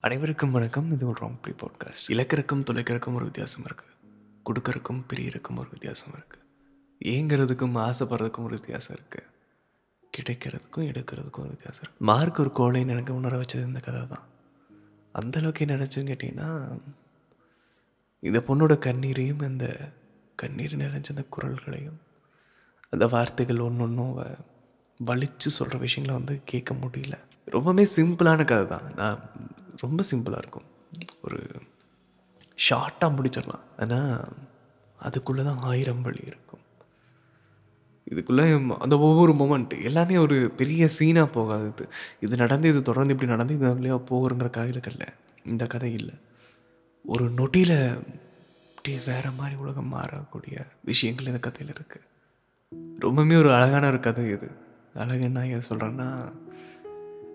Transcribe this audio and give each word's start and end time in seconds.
அனைவருக்கும் 0.00 0.50
வணக்கம். 0.50 0.90
இது 0.92 1.06
ஒரு 1.06 1.18
ராங் 1.20 1.38
ப்ளீ 1.44 1.52
பாட்காஸ்ட் 1.52 2.08
இலக்கிறக்கும் 2.08 2.60
தொலைக்கிறக்கும் 2.68 3.14
ஒரு 3.14 3.24
வித்தியாசம் 3.24 3.64
இருக்குது 3.64 3.94
கொடுக்கறக்கும் 4.44 5.00
பிரியறக்கும் 5.12 5.56
ஒரு 5.56 5.68
வித்தியாசம் 5.70 6.12
இருக்குது 6.18 6.44
ஏங்கிறதுக்கும் 7.04 7.74
ஆசைப்படுறதுக்கும் 7.86 8.46
ஒரு 8.48 8.54
வித்தியாசம் 8.58 8.96
இருக்குது 8.96 9.26
கிடைக்கிறதுக்கும் 10.12 10.86
எடுக்கிறதுக்கும் 10.90 11.42
ஒரு 11.44 11.48
வித்தியாசம் 11.48 11.82
இருக்குது 11.84 12.06
மார்க் 12.10 12.40
ஒரு 12.40 12.50
கோழைன்னு 12.60 12.94
எனக்கு 12.96 13.14
உணர 13.14 13.40
வச்சது 13.40 13.66
இந்த 13.66 13.80
கதை 13.80 14.06
தான். 14.06 14.24
அந்தளவுக்கு 15.14 15.64
என்ன 15.66 15.76
நினச்சுன்னு 15.76 16.12
கேட்டிங்கன்னா 16.12 16.80
இந்த 18.22 18.44
பொண்ணோட 18.48 18.78
கண்ணீரையும் 18.86 19.44
அந்த 19.50 19.92
கண்ணீர் 20.36 20.76
நினைச்ச 20.76 21.14
அந்த 21.16 21.26
குரல்களையும் 21.36 22.00
அந்த 22.90 23.06
வார்த்தைகள் 23.06 23.66
ஒன்று 23.68 23.82
ஒன்றும் 23.82 24.16
வலிச்சு 25.04 25.50
சொல்கிற 25.58 25.78
விஷயங்களை 25.78 26.22
வந்து 26.22 26.42
கேட்க 26.44 26.74
முடியல. 26.74 27.18
ரொம்பவே 27.44 27.88
சிம்பிளான 27.96 28.44
கதை 28.44 28.66
தான். 28.66 28.94
நான் 28.94 29.20
ரொம்ப 29.80 30.04
சிம்பிளாக 30.10 30.42
இருக்கும். 30.42 30.68
ஒரு 31.22 31.40
ஷார்ட்டாக 32.68 33.10
முடிச்சிடலாம். 33.16 33.64
ஆனால் 33.78 34.36
அதுக்குள்ளே 34.98 35.42
தான் 35.44 35.60
ஆயிரம் 35.72 36.02
வழி 36.02 36.22
இருக்கும். 36.26 36.64
இதுக்குள்ளே 38.10 38.76
அந்த 38.84 38.98
ஒவ்வொரு 38.98 39.32
மொமெண்ட் 39.32 39.82
எல்லாமே 39.82 40.16
ஒரு 40.16 40.36
பெரிய 40.56 40.88
சீனாக 40.88 41.28
போகாது 41.28 41.88
இது 42.20 42.36
நடந்து 42.36 42.68
இது 42.68 42.82
தொடர்ந்து 42.82 43.14
இப்படி 43.14 43.30
நடந்து 43.30 43.54
இது 43.54 43.74
வழியாக 43.74 44.06
போகிறங்கிற 44.10 44.50
காயில் 44.50 44.80
இல்லை 44.90 45.08
இந்த 45.44 45.66
கதை 45.66 45.92
இல்லை. 45.92 46.14
ஒரு 47.04 47.30
நொட்டியில் 47.30 47.76
அப்படியே 48.76 48.98
வேறு 49.06 49.30
மாதிரி 49.30 49.56
உலகம் 49.56 49.92
மாறக்கூடிய 49.94 50.56
விஷயங்கள் 50.84 51.26
இந்த 51.26 51.38
கதையில் 51.38 51.74
இருக்குது 51.74 52.06
ரொம்பவுமே 53.04 53.36
ஒரு 53.38 53.50
அழகான 53.54 53.88
ஒரு 53.88 54.00
கதை 54.00 54.24
இது. 54.36 54.48
அழகு 54.94 55.20
என்ன 55.20 55.46
ஏன் 55.46 55.68
சொல்கிறேன்னா 55.68 56.08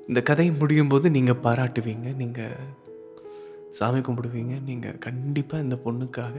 இந்த 0.07 0.21
கதை 0.21 0.51
முடியும் 0.51 0.87
போது 0.87 1.09
நீங்கள் 1.09 1.41
பாராட்டுவீங்க 1.43 2.15
நீங்கள் 2.15 2.55
சாமி 3.71 3.99
கும்பிடுவீங்க 3.99 4.61
நீங்கள் 4.63 4.97
கண்டிப்பாக 4.97 5.63
இந்த 5.63 5.75
பொண்ணுக்காக 5.85 6.35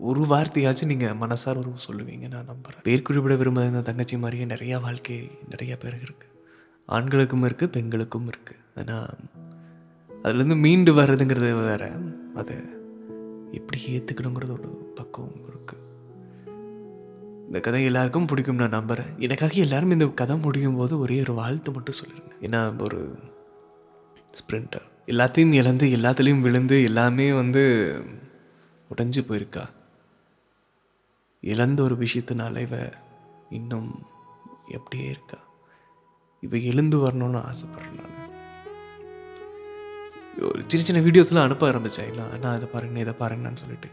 ஒரு 0.00 0.26
வார்த்தையாச்சும் 0.26 0.86
நீங்கள் 0.86 1.16
மனசார 1.16 1.56
ஒரு 1.56 1.72
சொல்லுவீங்க 1.88 2.28
நான் 2.28 2.44
நம்புகிறேன் 2.44 2.82
பேர் 2.82 3.02
குறிப்பிட 3.02 3.34
விரும்பாத 3.34 3.66
இந்த 3.66 3.80
தங்கச்சி 3.80 4.16
மாதிரியே 4.16 4.44
நிறையா 4.44 4.80
வாழ்க்கை 4.80 5.16
நிறையா 5.50 5.76
பேருக்கு 5.78 6.06
இருக்குது 6.06 6.28
ஆண்களுக்கும் 6.88 7.44
இருக்குது 7.44 7.66
பெண்களுக்கும் 7.66 8.28
இருக்குது 8.28 8.60
ஆனால் 8.74 9.10
அதுலேருந்து 10.10 10.56
மீண்டு 10.56 10.92
வர்றதுங்கிறது 10.94 11.54
வேறு. 11.62 11.90
அதை 12.34 12.56
எப்படி 13.52 13.80
ஏற்றுக்கணுங்கிறது 13.92 14.52
ஒரு 14.52 14.70
பக்குவம் 14.94 15.46
இருக்குது 15.46 15.84
இந்த 17.50 17.62
கதை 17.62 17.84
எல்லாருக்கும் 17.84 18.26
பிடிக்கும் 18.26 18.56
நான் 18.56 18.68
நம்புகிறேன் 18.68 19.18
எனக்காக 19.18 19.52
எல்லாரும் 19.52 19.90
இந்த 19.90 20.06
கதை 20.06 20.36
முடியும் 20.36 20.76
போது 20.76 20.98
ஒரே 20.98 21.20
ஒரு 21.20 21.34
வாழ்த்து 21.34 21.72
மட்டும் 21.72 21.94
சொல்லிடுங்க 22.04 22.44
ஏன்னா 22.44 22.82
ஒரு 22.82 23.18
ஸ்ப்ரிண்டர் 24.30 24.82
எல்லாத்தையும் 25.06 25.52
இழந்து 25.52 25.86
எல்லாத்துலேயும் 25.86 26.40
விழுந்து 26.40 26.82
எல்லாமே 26.82 27.32
வந்து 27.32 27.62
உடஞ்சி 28.96 29.20
போயிருக்கா? 29.28 29.68
இழந்த 31.40 31.82
ஒரு 31.82 31.94
விஷயத்தினால 31.94 32.60
இவ 32.60 32.92
இன்னும் 33.50 34.06
எப்படியே 34.68 35.08
இருக்கா? 35.08 35.38
இவ 36.40 36.56
எழுந்து 36.56 37.08
வரணும்னு 37.08 37.44
ஆசைப்பட்றேன் 37.50 38.00
நான். 38.00 38.28
ஒரு 40.42 40.64
சின்ன 40.66 40.86
சின்ன 40.86 41.10
வீடியோஸ்லாம் 41.10 41.44
அனுப்ப 41.44 41.66
ஆரம்பித்தேன் 41.66 42.08
இல்லை 42.08 42.38
நான் 42.38 42.56
இதை 42.56 42.68
பாருங்க 42.68 42.98
இதை 42.98 43.12
பாருங்கன்னு 43.12 43.54
சொல்லிட்டு. 43.54 43.88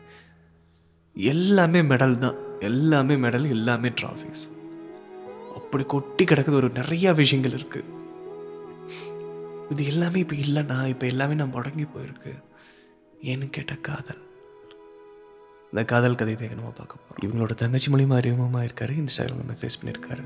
எல்லாமே 1.14 1.82
மெடல் 1.82 2.18
தான். 2.18 2.47
எல்லாமே 2.60 3.16
மெடல் 3.16 3.50
எல்லாமே 3.50 3.90
ட்ராஃபிக்ஸ் 3.90 4.50
அப்படி 5.56 5.84
கொட்டி 5.84 6.24
கிடக்குது 6.24 6.52
ஒரு 6.52 6.68
நிறையா 6.68 7.16
விஷயங்கள் 7.16 7.52
இருக்குது 7.52 7.96
இது 9.70 9.86
எல்லாமே 9.86 10.20
இப்போ 10.20 10.36
இல்லைண்ணா. 10.36 10.88
இப்போ 10.88 11.06
எல்லாமே 11.06 11.34
நான் 11.34 11.54
முடங்கி 11.54 11.84
போயிருக்கு. 11.84 12.44
ஏன்னு 13.24 13.50
கேட்ட 13.50 13.76
காதல். 13.76 14.18
இந்த 15.64 15.86
காதல் 15.86 16.16
கதை 16.16 16.36
தான் 16.36 16.48
நம்ம 16.48 16.70
பார்க்க 16.70 16.96
போகிறோம் 17.10 17.24
இவங்களோட 17.24 17.56
தங்கச்சி 17.56 17.92
மூலியமாக 17.92 18.22
அறிமுகமாக 18.22 18.68
இருக்காரு. 18.68 19.06
இன்ஸ்டாகிராமில் 19.06 19.56
மெசேஜ் 19.56 19.86
பண்ணியிருக்காரு. 19.86 20.23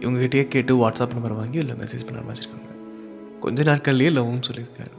இவங்ககிட்டயே 0.00 0.48
கேட்டு 0.48 0.76
வாட்ஸ்அப் 0.76 1.12
நம்பர் 1.12 1.32
வாங்கி 1.32 1.58
இல்லை 1.58 1.74
மெசேஜ் 1.74 2.06
பண்ண 2.06 2.20
ஆரம்பிச்சிருக்காங்க. 2.20 2.70
கொஞ்ச 3.38 3.62
நாட்கள்லேயே 3.62 4.12
லவ்னு 4.12 4.42
சொல்லியிருக்காரு. 4.50 4.96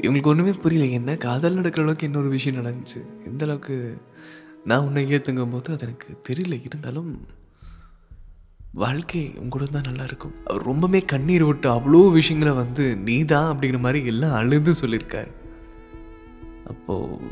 இவங்களுக்கு 0.00 0.26
ஒன்றுமே 0.26 0.50
புரியல. 0.50 0.90
என்ன? 0.90 1.16
காதல் 1.16 1.54
நடக்கிற 1.54 1.82
அளவுக்கு 1.82 2.06
இன்னொரு 2.06 2.28
விஷயம் 2.28 2.64
நடந்துச்சு. 2.64 3.24
எந்த 3.24 3.44
அளவுக்கு 3.44 3.98
நான் 4.70 4.84
உன்னை 4.86 5.02
ஏற்றுங்கும் 5.16 5.52
போது 5.54 5.72
அது 5.74 5.84
எனக்கு 5.86 6.10
தெரியல. 6.28 6.54
இருந்தாலும் 6.68 7.10
வாழ்க்கை 8.82 9.20
உங்களோட 9.42 9.66
தான் 9.74 9.86
நல்லாயிருக்கும் 9.88 10.34
அவர் 10.48 10.66
ரொம்பவே 10.70 11.00
கண்ணீர் 11.12 11.44
விட்டு 11.44 11.68
அவ்வளோ 11.74 12.00
விஷயங்களை 12.12 12.52
வந்து 12.62 12.84
நீ 13.06 13.16
தான் 13.24 13.50
அப்படிங்கிற 13.52 13.78
மாதிரி 13.84 14.00
எல்லாம் 14.12 14.34
அழுது 14.40 14.72
சொல்லியிருக்காரு. 14.80 15.30
அப்போது 16.72 17.30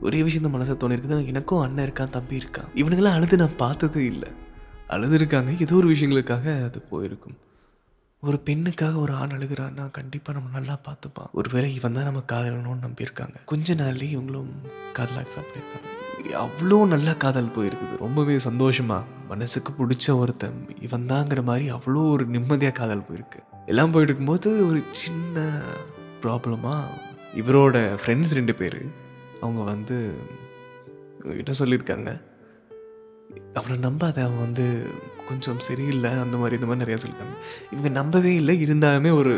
ஒரே 0.00 0.22
விஷயம் 0.22 0.44
தான் 0.46 0.54
மனசை 0.56 0.74
தோணிருக்குது 0.82 1.32
எனக்கும் 1.32 1.62
அண்ணன் 1.64 1.86
இருக்கான் 1.86 2.14
தம்பி 2.16 2.40
இருக்கான். 2.42 2.68
இவனுங்கெல்லாம் 2.74 3.16
அழுது 3.18 3.36
நான் 3.36 3.56
பார்த்ததே 3.56 4.04
இல்லை. 4.04 4.30
அழுது 4.94 5.14
இருக்காங்க. 5.14 5.50
ஏதோ 5.64 5.74
ஒரு 5.74 5.88
விஷயங்களுக்காக 5.94 6.64
அது 6.66 6.80
போயிருக்கும். 6.90 7.38
ஒரு 8.22 8.38
பெண்ணுக்காக 8.46 8.94
ஒரு 8.96 9.12
ஆண் 9.12 9.34
அழுகிறான்னா 9.36 9.90
கண்டிப்பாக 9.98 10.36
நம்ம 10.38 10.52
நல்லா 10.58 10.76
பார்த்துப்பான். 10.88 11.30
ஒருவேளை 11.32 11.74
இவன் 11.74 11.96
தான் 11.98 12.08
நம்ம 12.10 12.22
காதலணும்னு 12.32 12.86
நம்பியிருக்காங்க. 12.86 13.36
கொஞ்ச 13.44 13.74
நாள்லேயே 13.74 14.14
இவங்களும் 14.16 14.52
காதலாக 14.98 15.28
சாப்பிட்டுருக்காங்க 15.36 16.07
அவ்வளோ 16.44 16.78
நல்லா 16.92 17.12
காதல் 17.12 17.54
போயிருக்குது. 17.56 17.94
ரொம்பவே 17.98 18.38
சந்தோஷமாக 18.38 19.06
மனசுக்கு 19.28 19.70
பிடிச்ச 19.78 20.16
ஒருத்தன் 20.18 20.58
இவன் 20.86 21.06
தாங்கிற 21.12 21.40
மாதிரி 21.42 21.66
அவ்வளோ 21.70 22.02
ஒரு 22.14 22.24
நிம்மதியாக 22.34 22.76
காதல் 22.78 23.06
போயிருக்கு. 23.08 23.40
எல்லாம் 23.66 23.92
போயிட்டு 23.92 24.12
இருக்கும்போது 24.12 24.50
ஒரு 24.68 24.80
சின்ன 24.90 25.46
ப்ராப்ளமாக 26.22 26.96
இவரோட 27.40 27.76
ஃப்ரெண்ட்ஸ் 28.02 28.34
ரெண்டு 28.38 28.54
பேர் 28.54 28.80
அவங்க 29.40 29.62
வந்து 29.72 29.96
கிட்ட 31.38 31.52
சொல்லியிருக்காங்க. 31.60 32.10
அவனை 33.58 33.76
நம்பாத 33.86 34.18
அவன் 34.26 34.44
வந்து 34.46 34.66
கொஞ்சம் 35.28 35.58
சரியில்லை 35.68 36.10
அந்த 36.24 36.36
மாதிரி 36.36 36.56
இந்த 36.58 36.68
மாதிரி 36.68 36.84
நிறையா 36.84 37.00
சொல்லியிருக்காங்க. 37.02 37.38
இவங்க 37.72 37.88
நம்பவே 37.88 38.34
இல்லை 38.34 38.54
இருந்தாலுமே 38.66 39.10
ஒரு 39.20 39.32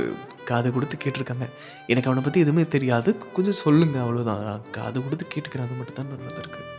காது 0.50 0.68
கொடுத்து 0.72 0.96
கேட்டிருக்காங்க. 0.96 1.46
எனக்கு 1.86 2.10
அவனை 2.10 2.24
பற்றி 2.24 2.44
எதுவுமே 2.44 2.66
தெரியாது. 2.74 3.10
கொஞ்சம் 3.36 3.60
சொல்லுங்கள் 3.64 4.02
அவ்வளோதான் 4.04 4.62
காது 4.78 4.98
கொடுத்து 5.04 5.26
கேட்டுக்கிறேன் 5.34 5.66
அது 5.68 5.78
மட்டும் 5.80 5.98
தான் 6.00 6.12
நடந்திருக்கு 6.14 6.78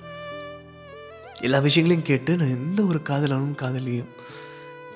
எல்லா 1.39 1.59
விஷயங்களையும் 1.59 2.09
கேட்டு 2.09 2.35
நான் 2.35 2.55
எந்த 2.57 2.83
ஒரு 2.83 2.99
காதலனும் 3.09 3.55
காதலியும் 3.55 4.11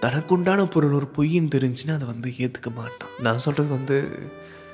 தனக்குண்டான 0.02 0.66
பொருள் 0.70 0.94
ஒரு 0.94 1.08
பொய்ன்னு 1.16 1.54
தெரிஞ்சுன்னா 1.56 1.94
அதை 1.94 2.08
வந்து 2.08 2.30
ஏற்றுக்க 2.30 2.70
மாட்டான். 2.76 3.14
நான் 3.20 3.44
சொல்கிறது 3.46 3.70
வந்து 3.70 3.98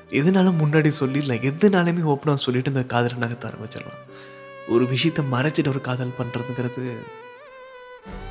எதுனாலும் 0.09 0.59
முன்னாடி 0.61 0.91
சொல்லிடலாம் 0.99 1.45
எதுனாலுமே 1.49 2.03
ஓப்பனாக 2.13 2.43
சொல்லிட்டு 2.45 2.71
இந்த 2.71 2.83
காதலை 2.83 3.17
நகர்த்த 3.17 3.49
ஆரம்பிச்சிடலாம். 3.51 4.01
ஒரு 4.67 4.85
விஷயத்தை 4.87 5.25
மறைச்சிட்டு 5.31 5.67
ஒரு 5.67 5.81
காதல் 5.81 6.17
பண்ணுறதுங்கிறது 6.19 6.83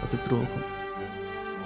அது 0.02 0.16
துரோகம். 0.20 0.66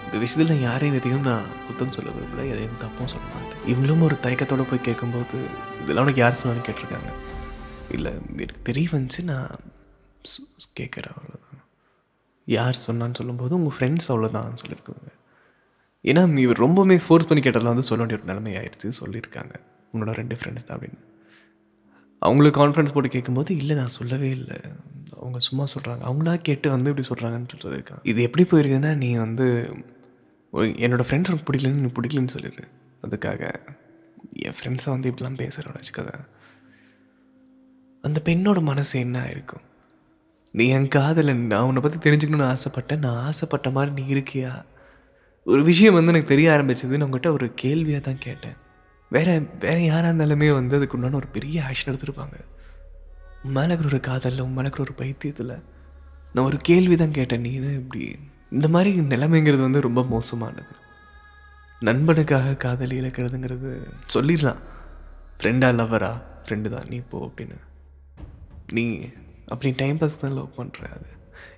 இந்த 0.04 0.16
விஷயத்தில் 0.22 0.52
நான் 0.54 0.66
யாரையும் 0.70 0.96
எதையும் 0.98 1.26
நான் 1.28 1.46
குத்தம் 1.66 1.94
சொல்ல 1.96 2.10
விரும்பல 2.10 2.46
எதையும் 2.54 2.76
தப்பும் 2.76 3.10
சொல்ல 3.12 3.26
மாட்டேன். 3.32 3.62
இவங்களும் 3.72 4.02
ஒரு 4.02 4.16
தயக்கத்தோடு 4.26 4.66
போய் 4.70 4.86
கேட்கும்போது 4.88 5.38
இதெல்லாம் 5.82 6.04
உனக்கு 6.06 6.22
யார் 6.22 6.38
சொன்னாலும் 6.40 6.66
கேட்டிருக்காங்க. 6.68 7.12
இல்லை 7.90 8.12
எனக்கு 8.44 8.62
தெரிய 8.62 8.88
வந்துச்சு 8.92 9.22
நான் 9.22 9.50
கேட்குறேன் 10.80 11.16
அவ்வளோ 11.16 11.40
யார் 12.46 12.82
சொன்னான்னு 12.86 13.18
சொல்லும்போது 13.18 13.54
உங்கள் 13.54 13.74
ஃப்ரெண்ட்ஸ் 13.76 14.08
அவ்வளோதான் 14.08 14.60
சொல்லியிருக்காங்க 14.62 15.10
ஏன்னா 16.04 16.38
இவர் 16.38 16.62
ரொம்பவுமே 16.66 16.96
ஃபோர்ஸ் 17.06 17.28
பண்ணி 17.28 17.42
கேட்டதில் 17.42 17.72
வந்து 17.72 17.82
சொல்ல 17.82 18.00
வேண்டிய 18.04 18.18
ஒரு 18.20 18.28
நிலைமை 18.30 18.52
ஆயிடுச்சு 18.60 18.88
சொல்லியிருக்காங்க. 19.00 19.54
உன்னோட 19.94 20.12
ரெண்டு 20.20 20.36
ஃப்ரெண்ட்ஸ் 20.36 20.66
தான் 20.68 20.76
அப்படின்னு. 20.76 21.00
அவங்களுக்கு 22.22 22.58
கான்ஃபரன்ஸ் 22.60 22.92
போட்டு 22.92 23.08
கேட்கும்போது 23.08 23.56
இல்லை 23.56 23.76
நான் 23.76 23.94
சொல்லவே 23.98 24.30
இல்லை. 24.30 24.58
அவங்க 25.16 25.38
சும்மா 25.38 25.64
சொல்கிறாங்க 25.74 26.02
அவங்களா 26.10 26.34
கேட்டு 26.48 26.70
வந்து 26.70 26.90
இப்படி 26.90 27.08
சொல்கிறாங்கன்னு 27.08 27.62
சொல்லியிருக்காங்க. 27.64 28.02
இது 28.02 28.22
எப்படி 28.22 28.44
போயிருக்குதுன்னா 28.44 28.96
நீ 28.96 29.16
வந்து 29.16 29.46
என்னோடய 30.54 31.06
ஃப்ரெண்ட்ஸ் 31.08 31.30
உனக்கு 31.32 31.48
பிடிக்கலன்னு 31.50 31.84
நீ 31.86 31.90
பிடிக்கலன்னு 31.98 32.34
சொல்லிடு 32.36 32.64
அதுக்காக 33.02 33.42
என் 34.46 34.56
ஃப்ரெண்ட்ஸை 34.58 34.90
வந்து 34.90 35.10
இப்படிலாம் 35.10 35.40
பேசுகிறோம் 35.42 35.76
வச்சுக்கதை 35.78 36.14
அந்த 38.02 38.20
பெண்ணோட 38.24 38.62
மனசு 38.62 38.94
என்ன 38.98 39.16
ஆயிருக்கும்? 39.20 39.64
நீ 40.56 40.68
என் 40.68 40.88
காதலன் 40.88 41.46
நான் 41.46 41.62
உன்னை 41.62 41.82
பற்றி 41.82 42.10
தெரிஞ்சுக்கணும்னு 42.10 42.54
ஆசைப்பட்டேன். 42.54 42.98
நான் 42.98 43.24
ஆசைப்பட்ட 43.24 43.70
மாதிரி 43.70 44.02
நீ 44.02 44.14
இருக்கியா? 44.14 44.64
ஒரு 45.44 45.62
விஷயம் 45.62 45.94
வந்து 45.94 46.10
எனக்கு 46.10 46.28
தெரிய 46.28 46.50
ஆரம்பிச்சது 46.50 46.96
நான் 46.96 47.12
உங்கள்கிட்ட 47.12 47.30
ஒரு 47.30 47.54
கேள்வியாக 47.54 48.04
தான் 48.04 48.18
கேட்டேன். 48.18 48.56
வேற 49.10 49.42
வேற 49.60 49.80
யாராக 49.80 50.12
இருந்தாலுமே 50.12 50.54
வந்து 50.54 50.76
அதுக்கு 50.76 50.96
உண்டான 50.96 51.16
ஒரு 51.16 51.26
பெரிய 51.26 51.62
ஆக்ஷன் 51.62 51.90
எடுத்துருப்பாங்க. 51.92 52.36
உன் 53.42 53.86
ஒரு 53.86 54.00
காதலில் 54.00 54.40
உன் 54.40 54.56
ஒரு 54.78 54.92
பைத்தியத்தில். 54.92 55.62
நான் 56.32 56.44
ஒரு 56.44 56.56
கேள்வி 56.56 56.96
தான் 56.96 57.10
கேட்டேன் 57.10 57.40
நீ 57.40 57.52
இப்படி? 57.52 58.16
இந்த 58.50 58.68
மாதிரி 58.68 59.00
நிலைமைங்கிறது 59.00 59.60
வந்து 59.60 59.80
ரொம்ப 59.80 60.04
மோசமானது. 60.04 60.74
நண்பனுக்காக 61.80 62.56
காதலி 62.56 63.00
இழக்கிறதுங்கிறது 63.00 63.86
சொல்லிடலாம். 64.14 64.62
ஃப்ரெண்டா 65.38 65.68
லவ்வரா 65.80 66.22
ஃப்ரெண்டு 66.46 66.68
தான். 66.68 66.88
நீ 66.88 66.98
போ 66.98 67.18
அப்படின்னு. 67.26 67.58
நீ 68.72 68.84
அப்படி 69.48 69.74
டைம் 69.76 69.98
பாஸ் 69.98 70.20
தான் 70.20 70.32
லவ் 70.32 70.54
பண்ணுறாரு 70.56 70.94
அது. 70.98 71.10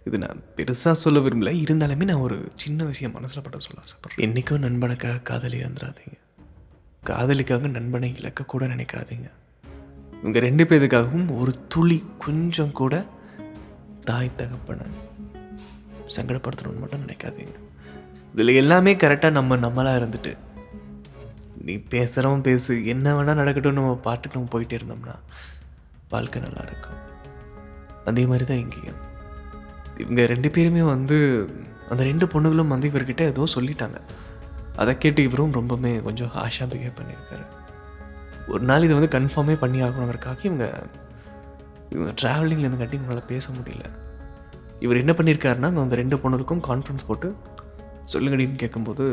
இது 0.04 0.18
நான் 0.18 0.42
பெருசாக 0.56 0.92
சொல்ல 0.92 1.18
விரும்பல. 1.20 1.50
இருந்தாலுமே 1.64 2.04
நான் 2.04 2.24
ஒரு 2.26 2.52
சின்ன 2.54 2.84
விஷயம் 2.84 3.12
மனசில் 3.12 3.42
பட்ட 3.42 3.58
சொல்ல 3.58 3.82
ஆசைப்படுறேன். 3.82 4.22
என்றைக்கும் 4.24 4.64
நண்பனுக்காக 4.66 5.22
காதலி 5.22 5.60
வந்துடாதீங்க 5.62 6.16
காதலிக்காக 7.02 7.66
நண்பனை 7.66 8.16
இழக்கக்கூட 8.20 8.64
நினைக்காதீங்க. 8.74 9.28
இவங்க 10.20 10.38
ரெண்டு 10.38 10.64
பேருக்காகவும் 10.64 11.38
ஒரு 11.38 11.54
துளி 11.68 12.04
கொஞ்சம் 12.18 12.72
கூட 12.72 13.04
தாய் 14.04 14.34
தகப்பனை 14.34 14.86
சங்கடப்படுத்தணும்னு 16.16 16.78
மட்டும் 16.78 17.06
நினைக்காதீங்க. 17.06 17.54
இதில் 18.32 18.54
எல்லாமே 18.54 18.94
கரெக்டாக 18.94 19.30
நம்ம 19.30 19.56
நம்மளாக 19.56 20.00
இருந்துட்டு 20.00 20.32
நீ 21.62 21.74
பேசுகிறவன் 21.76 22.42
பேசு 22.42 22.86
என்ன 22.86 23.12
வேணால் 23.14 23.40
நடக்கட்டும் 23.42 23.72
நம்ம 23.72 23.96
பாட்டுக்கு 23.96 24.38
நம்ம 24.38 24.52
போயிட்டே 24.52 24.76
இருந்தோம்னா 24.80 25.14
வாழ்க்கை 26.08 26.42
நல்லா 26.42 26.62
இருக்கும். 26.62 27.05
அதே 28.06 28.26
மாதிரி 28.26 28.44
தான் 28.44 28.62
இங்கேயும். 28.64 29.00
இவங்க 29.98 30.26
ரெண்டு 30.26 30.50
பேருமே 30.50 30.82
வந்து 30.82 31.16
அந்த 31.90 32.02
ரெண்டு 32.02 32.26
பொண்ணுகளும் 32.26 32.72
வந்து 32.74 32.90
இவர்கிட்ட 32.90 33.20
ஏதோ 33.20 33.44
சொல்லிட்டாங்க. 33.54 33.98
அதை 34.76 34.98
கேட்டு 34.98 35.20
இவரும் 35.22 35.52
ரொம்பவுமே 35.52 36.02
கொஞ்சம் 36.02 36.32
ஹாஷாக 36.36 36.68
பிஹேவ் 36.72 36.98
பண்ணியிருக்காரு. 37.00 37.44
ஒரு 38.48 38.64
நாள் 38.64 38.82
இதை 38.82 38.96
வந்து 38.98 39.12
கன்ஃபார்மே 39.18 39.54
பண்ணி 39.54 39.78
ஆகணுங்கிறக்காக 39.82 40.38
இவங்க 40.42 40.66
இவங்க 41.90 42.12
ட்ராவலிங்லேருந்து 42.22 42.76
கட்டி 42.76 42.96
இவங்களால் 42.96 43.26
பேச 43.26 43.52
முடியல. 43.52 43.84
இவர் 44.80 44.96
என்ன 44.96 45.12
பண்ணியிருக்காருன்னா 45.12 45.68
அந்த 45.82 45.96
ரெண்டு 46.02 46.16
பொண்ணுக்கும் 46.16 46.62
கான்ஃபரன்ஸ் 46.68 47.06
போட்டு 47.06 47.28
சொல்லுங்கடின்னு 48.12 48.54
கேட்கும்போது 48.54 49.04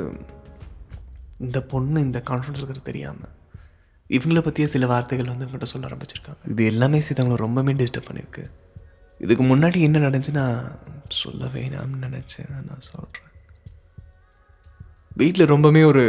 இந்த 1.38 1.62
பொண்ணு 1.62 2.02
இந்த 2.02 2.20
கான்ஃபரன்ஸ் 2.30 2.62
இருக்கிறது 2.62 2.90
தெரியாமல் 2.90 3.34
இவங்கள 4.10 4.42
பற்றிய 4.42 4.68
சில 4.68 4.86
வார்த்தைகள் 4.88 5.32
வந்து 5.32 5.46
இவங்ககிட்ட 5.46 5.64
சொல்ல 5.64 5.88
ஆரம்பிச்சிருக்காங்க. 5.88 6.42
இது 6.50 6.66
எல்லாமே 6.66 7.00
சேர்த்து 7.00 7.24
அவங்கள 7.24 7.36
ரொம்பவே 7.36 7.74
டிஸ்டர்ப் 7.74 8.10
பண்ணியிருக்கு. 8.10 8.44
இதுக்கு 9.20 9.44
முன்னாடி 9.44 9.80
என்ன 9.80 10.00
நடந்துச்சுன்னா 10.00 10.46
சொல்ல 11.08 11.46
வேணாம்னு 11.46 12.00
நினச்சேன். 12.02 12.52
நான் 12.68 12.88
சொல்கிறேன் 12.92 13.30
வீட்டில் 15.16 15.48
ரொம்பவுமே 15.48 15.86
ஒரு 15.86 16.04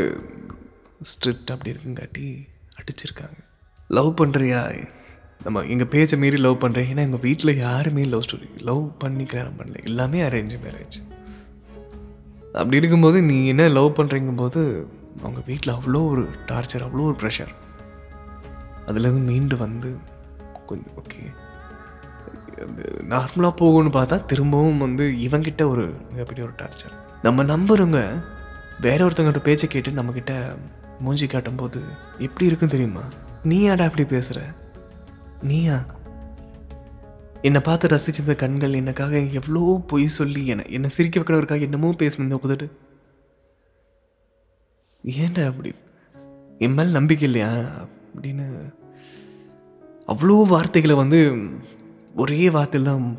ஸ்ட்ரிக்ட் 1.10 1.50
அப்படி 1.50 1.70
இருக்குங்காட்டி 1.72 2.26
அடிச்சிருக்காங்க. 2.80 3.38
லவ் 3.88 4.10
பண்ணுறியா 4.20 4.60
நம்ம 5.44 5.62
எங்கள் 5.62 5.86
பேச்சை 5.86 6.18
மீறி 6.18 6.36
லவ் 6.36 6.62
பண்ணுறேன் 6.62 6.88
ஏன்னா 6.92 7.04
எங்கள் 7.08 7.20
வீட்டில் 7.20 7.56
யாருமே 7.56 8.02
லவ் 8.02 8.22
ஸ்டோரி 8.26 8.48
லவ் 8.60 8.98
பண்ணி 8.98 9.24
கல்யாணம் 9.24 9.58
பண்ணல. 9.58 9.82
எல்லாமே 9.84 10.20
அரேஞ்ச் 10.28 10.54
மேரேஜ் 10.64 10.98
அப்படி 12.52 12.76
இருக்கும்போது 12.76 13.22
நீ 13.22 13.46
என்ன 13.46 13.68
லவ் 13.68 13.96
பண்ணுறீங்கும் 14.00 14.42
போது 14.42 14.88
அவங்க 15.20 15.40
வீட்டில் 15.46 15.74
அவ்வளோ 15.74 16.00
ஒரு 16.08 16.22
டார்ச்சர் 16.46 16.84
அவ்வளோ 16.86 17.04
ஒரு 17.10 17.16
ப்ரெஷர் 17.22 17.52
அதுலேருந்து 18.86 19.24
மீண்டு 19.30 19.56
வந்து 19.56 19.96
கொஞ்சம் 20.66 20.94
ஓகே 21.02 21.22
நார்மலாக 23.08 23.52
போகும்னு 23.56 23.88
பார்த்தா 23.88 24.24
திரும்பவும் 24.24 24.78
வந்து 24.78 25.04
இவங்கிட்ட 25.12 25.68
ஒரு 25.68 25.94
மிகப்பெரிய 26.10 26.46
ஒரு 26.46 26.54
டார்ச்சர் 26.56 26.92
நம்ம 27.22 27.44
நம்புறவங்க 27.44 28.22
வேற 28.80 29.08
ஒருத்தவங்கிட்ட 29.08 29.42
பேச்சை 29.42 29.68
கேட்டு 29.68 29.90
நம்மக்கிட்ட 29.90 30.56
மூஞ்சி 31.00 31.26
காட்டும்போது 31.26 31.82
எப்படி 32.18 32.46
இருக்கும் 32.46 32.68
தெரியுமா? 32.68 33.02
நீ 33.42 33.62
யாடா 33.62 33.84
அப்படி 33.84 34.04
பேசுகிற 34.04 34.44
நீயா? 35.42 35.84
என்னை 37.42 37.60
பார்த்து 37.60 37.88
ரசிச்சிருந்த 37.88 38.34
கண்கள் 38.36 38.72
எனக்காக 38.72 39.18
எவ்வளோ 39.18 39.84
பொய் 39.86 40.06
சொல்லி 40.06 40.46
என்னை 40.46 40.64
என்னை 40.68 40.90
சிரிக்க 40.90 41.20
வைக்கிறவருக்காக 41.20 41.60
என்னமோ 41.60 41.94
பேசணும் 41.98 42.34
புதுட்டு 42.34 42.70
ஏண்டா 45.04 45.42
ஏன்டா 45.42 45.46
அப்படி? 45.46 45.72
என் 46.58 46.74
மேல் 46.74 46.90
நம்பிக்கை 46.90 47.24
இல்லையா? 47.26 47.70
அப்படின்னு 48.16 48.72
அவ்வளோ 50.08 50.46
வார்த்தைகளை 50.46 50.94
வந்து 50.94 51.36
ஒரே 52.14 52.49
வார்த்தையில் 52.49 52.90
தான் 52.90 53.19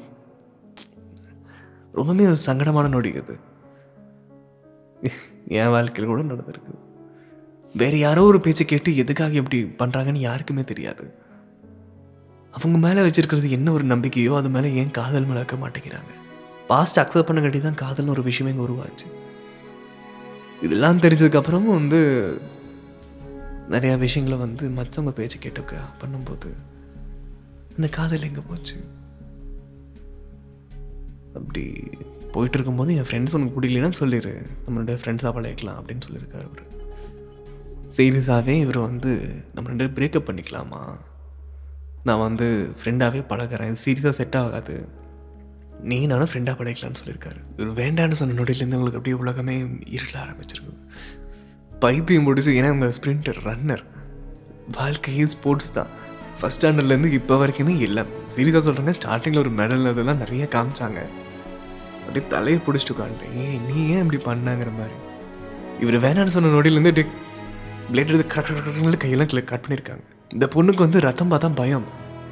ரொம்பவே 1.91 2.25
ஒரு 2.25 2.37
சங்கடமான 2.45 2.87
நொடி 2.87 3.11
அது. 3.17 3.35
என் 5.59 5.73
வாழ்க்கையில் 5.75 6.11
கூட 6.11 6.21
நடந்திருக்கு. 6.33 6.73
வேற 7.75 7.93
யாரோ 7.97 8.23
ஒரு 8.23 8.39
பேச்சை 8.41 8.65
கேட்டு 8.65 8.95
எதுக்காக 8.95 9.39
எப்படி 9.41 9.59
பண்ணுறாங்கன்னு 9.63 10.25
யாருக்குமே 10.27 10.63
தெரியாது. 10.63 11.05
அவங்க 12.51 12.77
மேலே 12.87 13.01
வச்சிருக்கிறது 13.07 13.49
என்ன 13.49 13.71
ஒரு 13.71 13.83
நம்பிக்கையோ 13.83 14.35
அது 14.35 14.49
மேலே 14.49 14.73
ஏன் 14.73 14.91
காதல் 14.91 15.27
மேலே 15.29 15.41
வைக்க 15.41 15.55
மாட்டேங்கிறாங்க. 15.55 16.11
பாஸ்ட் 16.67 16.99
அக்செப்ட் 16.99 17.29
பண்ண 17.29 17.41
கட்டி 17.41 17.61
தான் 17.61 17.81
காதல்னு 17.83 18.15
ஒரு 18.15 18.23
விஷயமே 18.23 18.53
இங்கே 18.53 18.65
உருவாச்சு. 18.67 19.07
இதெல்லாம் 20.61 20.97
தெரிஞ்சதுக்கப்புறமும் 20.97 21.79
வந்து 21.79 21.99
நிறையா 23.69 23.97
விஷயங்களை 23.97 24.39
வந்து 24.39 24.65
மற்றவங்க 24.69 25.11
பேச்சு 25.11 25.37
கேட்டுக்க 25.39 25.75
பண்ணும்போது 26.01 26.49
இந்த 27.75 27.89
காதல் 27.89 28.21
எங்கே 28.21 28.41
போச்சு? 28.47 28.75
அப்படி 31.35 31.73
போயிட்டு 32.31 32.53
இருக்கும்போது 32.53 32.95
என் 32.95 33.03
ஃப்ரெண்ட்ஸ் 33.03 33.35
உனக்கு 33.35 33.61
பிடிக்கலன்னா 33.61 33.89
சொல்லிடு 33.89 34.45
நம்மளுடைய 34.67 34.97
ஃப்ரெண்ட்ஸாக 35.03 35.33
பழகிக்கலாம் 35.37 35.79
அப்படின்னு 35.79 35.99
சொல்லியிருக்காரு 36.07 36.47
அவர். 36.49 36.73
சீரியஸாகவே 37.97 38.59
இவர் 38.59 38.77
வந்து 38.77 39.41
நம்ம 39.53 39.69
ரெண்டு 39.69 39.85
பிரேக்கப் 39.85 40.29
பண்ணிக்கலாமா? 40.29 40.97
நான் 42.03 42.19
வந்து 42.19 42.71
ஃப்ரெண்டாகவே 42.83 43.27
பழகிறேன். 43.27 43.75
சீரியஸாக 43.85 44.09
செட் 44.09 44.35
ஆகாது. 44.35 44.87
நீ 45.81 46.05
நானும் 46.05 46.27
ஃப்ரெண்டாக 46.27 46.59
பழகிக்கலாம்னு 46.61 46.95
சொல்லியிருக்காரு. 47.05 47.59
இவர் 47.59 47.73
வேண்டான்னு 47.73 48.11
சொன்ன 48.11 48.41
நொடியிலேருந்து 48.41 48.75
உங்களுக்கு 48.75 48.97
அப்படியே 48.97 49.15
உலகமே 49.15 49.61
இருள 49.63 50.13
ஆரம்பிச்சிருக்கு. 50.13 50.89
பைத்தியம் 51.79 52.23
முடிச்சு 52.23 52.51
ஏன்னா 52.51 52.57
இவங்க 52.57 52.85
ஸ்ப்ரிண்டர் 52.85 53.37
ரன்னர் 53.43 53.83
வாழ்க்கையே 54.71 55.25
ஸ்போர்ட்ஸ் 55.25 55.73
தான். 55.73 55.87
ஃபஸ்ட் 56.39 56.59
ஸ்டாண்டர்ட்லேருந்து 56.59 57.11
இப்போ 57.19 57.35
வரைக்குமே 57.41 57.73
இல்லை. 57.87 58.03
சீரியஸாக 58.35 58.61
சொல்கிறாங்க 58.67 58.93
ஸ்டார்டிங்கில் 58.99 59.41
ஒரு 59.43 59.51
மெடல் 59.59 59.89
அதெல்லாம் 59.91 60.21
நிறைய 60.23 60.45
காமிச்சாங்க. 60.55 60.99
அப்படியே 62.05 62.23
தலையை 62.33 62.57
பிடிச்சிட்டு 62.65 62.93
உட்காந்துட்டேன். 62.95 63.35
ஏன் 63.43 63.61
நீ 63.67 63.77
ஏன் 63.93 64.03
இப்படி 64.05 64.19
பண்ணாங்கிற 64.29 64.71
மாதிரி? 64.79 64.97
இவர் 65.83 65.97
வேணான்னு 66.05 66.33
சொன்ன 66.35 66.51
நொடியிலேருந்து 66.55 66.91
அப்படியே 66.93 67.07
பிளேட் 67.91 68.11
எடுத்து 68.11 68.27
கட் 68.35 68.99
கையெல்லாம் 69.03 69.31
கிளிக் 69.31 69.51
கட் 69.53 69.63
பண்ணியிருக்காங்க 69.65 70.03
இந்த 70.35 70.45
பொண்ணுக்கு 70.53 70.85
வந்து 70.85 70.99
ரத்தம் 71.07 71.31
பார்த்தா 71.31 71.49
பயம். 71.61 71.87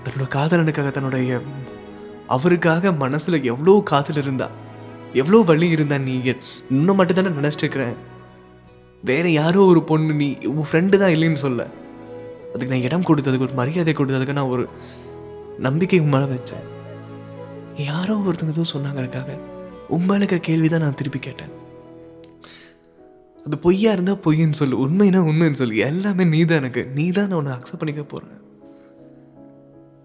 தன்னோட 0.05 0.27
காதலனுக்காக 0.35 0.91
தன்னுடைய 0.97 1.41
அவருக்காக 2.35 2.91
மனசில் 3.03 3.45
எவ்வளோ 3.51 3.73
காதல் 3.91 4.19
இருந்தா 4.23 4.47
எவ்வளோ 5.21 5.39
வலி 5.49 5.67
இருந்தா 5.75 5.97
நீ? 6.07 6.13
இன்னும் 6.75 6.97
மட்டும் 6.99 7.17
தானே 7.17 7.31
நினச்சிட்டு 7.39 7.65
இருக்கிறேன். 7.65 7.95
வேற 9.03 9.25
யாரோ 9.29 9.61
ஒரு 9.71 9.81
பொண்ணு 9.89 10.13
நீ 10.21 10.27
உன் 10.51 10.67
ஃப்ரெண்டு 10.69 10.99
தான் 11.01 11.13
இல்லைன்னு 11.15 11.41
சொல்ல. 11.45 11.61
அதுக்கு 12.53 12.71
நான் 12.73 12.85
இடம் 12.87 13.07
கொடுத்ததுக்கு 13.09 13.47
ஒரு 13.47 13.57
மரியாதை 13.61 13.93
கொடுத்ததுக்கு 13.97 14.37
நான் 14.39 14.53
ஒரு 14.55 14.63
நம்பிக்கை 15.65 15.99
மேலே 16.13 16.27
வச்சேன். 16.33 16.65
யாரோ 17.89 18.15
ஒருத்தங்க 18.27 18.55
ஏதோ 18.55 18.65
சொன்னாங்கறக்காக 18.73 19.37
உண்மையில 19.95 20.21
இருக்கிற 20.21 20.41
கேள்வி 20.47 20.67
தான் 20.69 20.83
நான் 20.85 20.99
திருப்பி 21.01 21.19
கேட்டேன். 21.19 21.53
அது 23.45 23.55
பொய்யா 23.65 23.91
இருந்தால் 23.95 24.21
பொய்ன்னு 24.25 24.59
சொல்லு 24.59 24.75
உண்மைனா 24.85 25.21
உண்மைன்னு 25.29 25.59
சொல்லு 25.61 25.83
எல்லாமே 25.89 26.23
நீ 26.33 26.39
தான் 26.49 26.61
எனக்கு. 26.61 26.81
நீ 26.97 27.05
தான் 27.17 27.27
நான் 27.29 27.39
உன்னை 27.39 27.53
அக்செப்ட் 27.55 27.81
பண்ணிக்க 27.81 28.03
போகிறேன் 28.13 28.39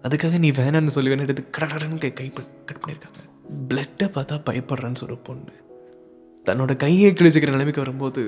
அதுக்காக 0.07 0.37
நீ 0.43 0.49
வேணான்னு 0.59 0.95
சொல்லி 0.95 1.11
வேணும் 1.11 1.25
எடுத்து 1.27 1.43
கடகடன்னு 1.57 2.01
கை 2.03 2.11
கை 2.19 2.27
கட் 2.33 2.81
பண்ணியிருக்காங்க 2.81 3.23
பிளட்டை 3.69 4.07
பார்த்தா 4.17 4.35
பயப்படுறேன்னு 4.49 5.01
சொல்ல 5.01 5.15
பொண்ணு. 5.29 5.53
தன்னோட 6.47 6.73
கையை 6.83 7.09
கிழிச்சிக்கிற 7.11 7.53
நிலைமைக்கு 7.55 7.83
வரும்போது 7.83 8.21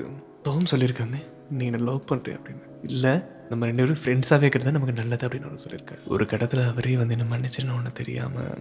தோம் 0.46 0.70
சொல்லியிருக்காங்க. 0.72 1.18
நீ 1.56 1.64
என்ன 1.70 1.80
லவ் 1.88 2.08
பண்ணுறேன் 2.10 2.36
அப்படின்னு. 2.38 2.64
இல்லை 2.88 3.14
நம்ம 3.50 3.64
ரெண்டு 3.68 3.82
பேரும் 3.82 4.00
ஃப்ரெண்ட்ஸாகவே 4.02 4.46
இருக்கிறது 4.46 4.72
நமக்கு 4.72 4.98
நல்லது 5.00 5.26
அப்படின்னு 5.28 5.48
அவர் 5.48 5.64
சொல்லியிருக்காரு. 5.64 6.02
ஒரு 6.14 6.26
கட்டத்தில் 6.26 6.68
அவரே 6.70 6.96
வந்து 6.96 7.16
என்ன 7.16 7.36
மன்னிச்சுன்னு 7.36 7.76
ஒன்று 7.76 7.92
தெரியாமல் 8.00 8.58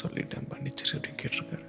சொல்லிட்டேன் 0.00 0.48
மன்னிச்சிரு 0.52 0.94
அப்படின்னு 0.96 1.20
கேட்டிருக்காரு. 1.22 1.66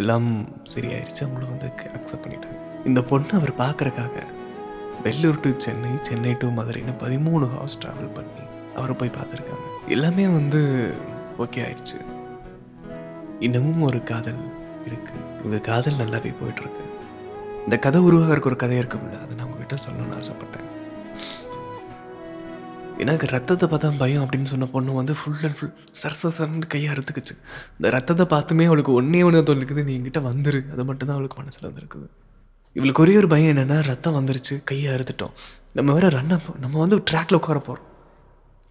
எல்லாம் 0.00 0.28
சரியாயிருச்சு. 0.74 1.22
அவங்களும் 1.26 1.52
வந்து 1.54 1.68
அக்செப்ட் 1.98 2.24
பண்ணிட்டாங்க. 2.24 2.58
இந்த 2.84 3.02
பொண்ணு 3.10 3.32
அவர் 3.38 3.54
பார்க்கறக்காக 3.64 4.22
வெள்ளூர் 5.04 5.40
டு 5.40 5.50
சென்னை 5.56 5.90
சென்னை 6.02 6.32
டு 6.40 6.48
மதுரைன்னு 6.58 6.94
பதிமூணு 7.02 7.44
ஹவர்ஸ் 7.54 7.80
ட்ராவல் 7.82 8.14
பண்ணி 8.14 8.42
அவரை 8.78 8.94
போய் 9.00 9.16
பார்த்துருக்காங்க. 9.18 9.66
எல்லாமே 9.96 10.26
வந்து 10.38 10.60
ஓகே 11.38 11.60
ஆயிடுச்சு 11.66 11.98
இன்னமும் 13.46 13.82
ஒரு 13.82 14.02
காதல் 14.10 14.42
இருக்குது 14.88 15.26
உங்கள் 15.44 15.66
காதல் 15.68 16.00
நல்லாவே 16.02 16.32
போயிட்டுருக்கு 16.40 16.84
இந்த 17.64 17.76
கதை 17.84 18.00
உருவாகிறதுக்கு 18.08 18.50
ஒரு 18.52 18.58
கதை 18.62 18.76
இருக்கும்ல 18.78 19.16
அதை 19.24 19.34
நான் 19.38 19.48
உங்ககிட்ட 19.50 19.76
சொல்லணும்னு 19.84 20.18
ஆசைப்பட்டேன். 20.20 20.68
எனக்கு 23.02 23.26
ரத்தத்தை 23.26 23.66
பார்த்தா 23.68 23.88
பயம் 23.98 24.22
அப்படின்னு 24.24 24.48
சொன்ன 24.52 24.66
பொண்ணு 24.72 24.96
வந்து 24.98 25.14
ஃபுல் 25.18 25.44
அண்ட் 25.46 25.56
ஃபுல் 25.58 25.74
சரச 26.00 26.30
சரன்னு 26.38 26.66
கையை 26.72 26.88
அறுத்துக்குச்சு 26.94 27.34
இந்த 27.76 27.90
ரத்தத்தை 27.96 28.24
பார்த்துமே 28.32 28.64
அவளுக்கு 28.70 28.92
ஒன்றே 28.92 29.22
ஒன்று 29.28 29.40
தோணுக்குது 29.50 29.84
நீ 29.84 29.92
என்கிட்ட 29.98 30.20
வந்துரு. 30.26 30.60
அது 30.72 30.84
மட்டும்தான் 30.88 31.16
அவளுக்கு 31.16 31.38
மனசில் 31.40 31.68
வந்திருக்குது. 31.68 32.06
இவளுக்கு 32.76 33.02
ஒரே 33.04 33.14
ஒரு 33.20 33.28
பயம் 33.34 33.52
என்னென்னா 33.52 33.78
ரத்தம் 33.90 34.16
வந்துருச்சு 34.18 34.56
கையை 34.70 34.88
அறுத்துட்டோம். 34.96 35.32
நம்ம 35.78 35.92
வேற 35.92 36.08
ரன் 36.16 36.34
நம்ம 36.64 36.76
வந்து 36.84 36.98
ட்ராக்ல 37.10 37.38
உட்கார 37.40 37.58
போகிறோம் 37.68 37.86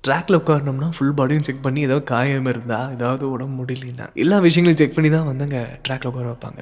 ட்ராக்ல 0.04 0.38
உட்காரணும்னா 0.42 0.90
ஃபுல் 0.96 1.16
பாடியும் 1.20 1.46
செக் 1.48 1.66
பண்ணி 1.66 1.80
ஏதாவது 1.88 2.06
காயம் 2.14 2.50
இருந்தா 2.54 2.80
ஏதாவது 2.96 3.24
உடம்பு 3.32 3.56
முடியலன்னா 3.60 4.06
எல்லா 4.24 4.38
விஷயங்களையும் 4.46 4.82
செக் 4.82 4.96
பண்ணி 4.98 5.10
தான் 5.16 5.28
வந்து 5.32 5.46
அங்கே 5.48 5.64
ட்ராக்ல 5.88 6.12
உட்கார 6.12 6.28
வைப்பாங்க. 6.32 6.62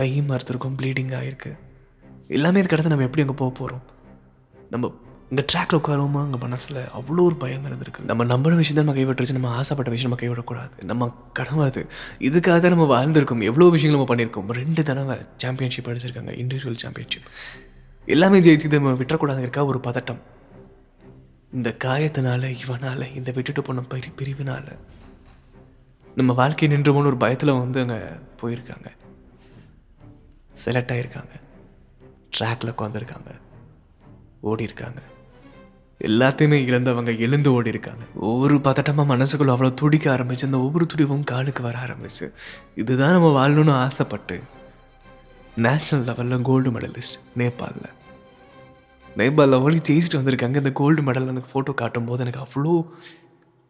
கையும் 0.00 0.30
மறுத்துருக்கும் 0.30 0.76
ப்ளீடிங் 0.80 1.12
ஆகிருக்கு 1.20 1.52
எல்லாமே 2.38 2.60
இருக்கிறத 2.62 2.90
நம்ம 2.92 3.06
எப்படி 3.08 3.24
அங்கே 3.26 3.38
போக 3.42 3.52
போகிறோம் 3.60 3.84
நம்ம 4.70 4.92
இங்கே 5.30 5.44
ட்ராக்ல 5.52 5.76
உட்காருவோமா? 5.76 6.20
அங்கே 6.20 6.36
மனசில் 6.36 6.76
அவ்வளோ 6.76 7.20
ஒரு 7.20 7.36
பயம் 7.36 7.66
இருந்திருக்கு. 7.66 8.04
நம்ம 8.04 8.24
நம்பின 8.24 8.54
விஷயம் 8.54 8.84
நம்ம 8.84 9.00
கைவிட்டுருச்சு. 9.00 9.32
நம்ம 9.32 9.50
ஆசைப்பட்ட 9.50 9.90
விஷயம் 9.90 10.10
நம்ம 10.10 10.20
கைவிடக்கூடாது. 10.24 10.84
நம்ம 10.84 11.08
கனவு 11.32 11.62
அது. 11.62 11.88
இதுக்காக 12.18 12.58
தான் 12.58 12.74
நம்ம 12.76 12.86
வாழ்ந்திருக்கோம். 12.94 13.42
எவ்வளோ 13.42 13.68
விஷயங்கள் 13.68 13.98
நம்ம 13.98 14.08
பண்ணியிருக்கோம். 14.14 14.52
ரெண்டு 14.52 14.82
தடவை 14.82 15.16
சாம்பியன்ஷிப் 15.36 15.88
அடிச்சிருக்காங்க. 15.88 16.34
இண்டிவிஜுவல் 16.42 16.82
சாம்பியன்ஷிப் 16.84 17.28
எல்லாமே 18.06 18.38
ஜெயிச்சு 18.38 18.72
நம்ம 18.72 18.92
விட்டுறக்கூடாதுங்கிறக்கா 18.92 19.64
ஒரு 19.66 19.80
பதட்டம். 19.84 20.20
இந்த 21.52 21.76
காயத்தினால 21.84 22.42
இவனால் 22.60 23.14
இந்த 23.14 23.30
விட்டுட்டு 23.30 23.62
போன 23.62 23.80
பிரி 23.80 24.10
பிரிவினால் 24.20 24.78
நம்ம 26.16 26.32
வாழ்க்கை 26.32 26.68
நின்றுமோன்னு 26.68 27.10
ஒரு 27.12 27.16
பயத்தில் 27.16 27.52
வந்து 27.52 27.80
அங்கே 27.80 28.00
போயிருக்காங்க. 28.42 28.88
செலக்ட் 30.64 30.92
ஆகியிருக்காங்க 30.94 31.34
ட்ராக்ல 32.38 32.72
உட்காந்துருக்காங்க 32.76 33.30
ஓடி 34.40 34.62
இருக்காங்க 34.62 35.00
எல்லாத்தையுமே 36.04 36.58
இழந்தவங்க 36.68 37.18
எழுந்து 37.18 37.52
ஓடி 37.52 37.68
இருக்காங்க 37.68 38.04
ஒவ்வொரு 38.14 38.56
பதட்டமாக 38.56 39.10
மனசுக்குள்ள 39.12 39.52
அவ்வளோ 39.54 39.74
துடிக்க 39.74 40.16
ஆரம்பிச்சு 40.16 40.44
அந்த 40.44 40.58
ஒவ்வொரு 40.58 40.86
துடிவும் 40.86 41.24
காலுக்கு 41.24 41.62
வர 41.62 41.78
ஆரம்பிச்சு. 41.78 42.32
இதுதான் 42.74 43.12
நம்ம 43.12 43.30
வாழணும்னு 43.38 43.70
ஆசைப்பட்டு 43.70 44.42
நேஷ்னல் 45.56 46.06
லெவலில் 46.08 46.42
கோல்டு 46.42 46.70
மெடலிஸ்ட் 46.70 47.18
நேபாளில். 47.36 47.90
நேபாளில் 49.16 49.60
ஓடி 49.60 49.76
ஜெயிச்சுட்டு 49.76 50.20
வந்திருக்காங்க. 50.20 50.56
இந்த 50.56 50.72
கோல்டு 50.72 51.02
மெடல் 51.02 51.28
அந்த 51.28 51.42
ஃபோட்டோ 51.52 51.74
காட்டும் 51.74 52.04
போது 52.04 52.24
எனக்கு 52.26 52.44
அவ்வளோ 52.46 52.88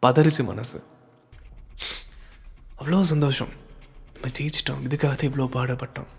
பதறிச்சு 0.05 0.43
மனசு. 0.43 0.83
அவ்வளோ 2.79 3.01
சந்தோஷம். 3.01 3.51
நம்ம 4.13 4.29
ஜெயிச்சிட்டோம். 4.39 4.83
இதுக்காக 4.89 5.29
இவ்வளோ 5.29 5.47
பாடுபட்டோம். 5.57 6.09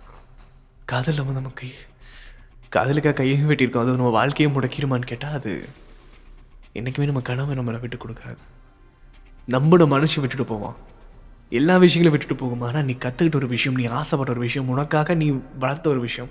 காதல் 0.85 1.15
நம்ம 1.15 1.33
நமக்கு 1.33 1.69
காதலுக்காக 2.75 3.17
கையையும் 3.21 3.51
வெட்டியிருக்கோம். 3.51 3.85
அது 3.85 3.97
நம்ம 3.99 4.13
வாழ்க்கையை 4.19 4.49
முடக்கிடுமான்னு 4.55 5.11
கேட்டால் 5.13 5.37
அது 5.39 5.53
என்றைக்குமே 6.79 7.09
நம்ம 7.11 7.23
கனவை 7.29 7.55
நம்மளை 7.59 7.81
விட்டு 7.83 7.99
கொடுக்காது. 8.05 8.43
நம்மளோட 9.55 9.85
மனுஷன் 9.95 10.23
விட்டுட்டு 10.25 10.47
போவான் 10.53 10.77
எல்லா 11.59 11.75
விஷயங்களும் 11.83 12.15
விட்டுட்டு 12.15 12.37
போகும். 12.43 12.63
ஆனால் 12.67 12.87
நீ 12.89 12.95
கற்றுக்கிட்ட 13.05 13.39
ஒரு 13.41 13.49
விஷயம் 13.55 13.79
நீ 13.81 13.85
ஆசைப்பட்ட 13.99 14.35
ஒரு 14.35 14.43
விஷயம் 14.47 14.71
உனக்காக 14.75 15.15
நீ 15.23 15.27
வளர்த்த 15.63 15.93
ஒரு 15.95 16.01
விஷயம் 16.07 16.31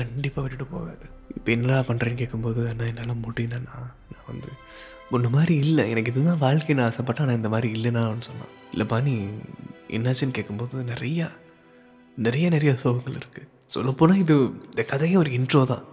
கண்டிப்பாக 0.00 0.42
விட்டுட்டு 0.44 0.66
போகாது. 0.74 1.06
இப்போ 1.36 1.50
என்னடா 1.54 1.78
பண்ணுறேன்னு 1.88 2.20
கேட்கும்போது 2.20 2.60
அண்ணா 2.70 2.86
என்னால் 2.90 3.22
முடியலண்ணா. 3.24 3.78
நான் 4.12 4.28
வந்து 4.30 4.50
ஒன்று 5.14 5.28
மாதிரி 5.36 5.54
இல்லை. 5.64 5.84
எனக்கு 5.92 6.12
இதுதான் 6.12 6.42
வாழ்க்கை 6.44 6.76
நான் 6.76 6.88
ஆசைப்பட்டேன். 6.90 7.24
ஆனால் 7.26 7.38
இந்த 7.40 7.50
மாதிரி 7.54 7.68
இல்லைனான்னு 7.76 8.26
சொன்னான். 8.28 8.52
இல்லைப்பா 8.74 8.98
நீ 9.08 9.16
என்னாச்சுன்னு 9.96 10.36
கேட்கும்போது 10.38 10.84
நிறையா 10.92 11.28
நிறைய 12.26 12.46
நிறைய 12.56 12.72
சோகங்கள் 12.84 13.18
இருக்குது 13.22 13.50
சொல்லப்போனால் 13.70 14.20
இது 14.22 14.34
இந்த 14.70 14.82
கதையே 14.92 15.16
ஒரு 15.22 15.30
இன்ட்ரோ 15.38 15.62
தான். 15.72 15.84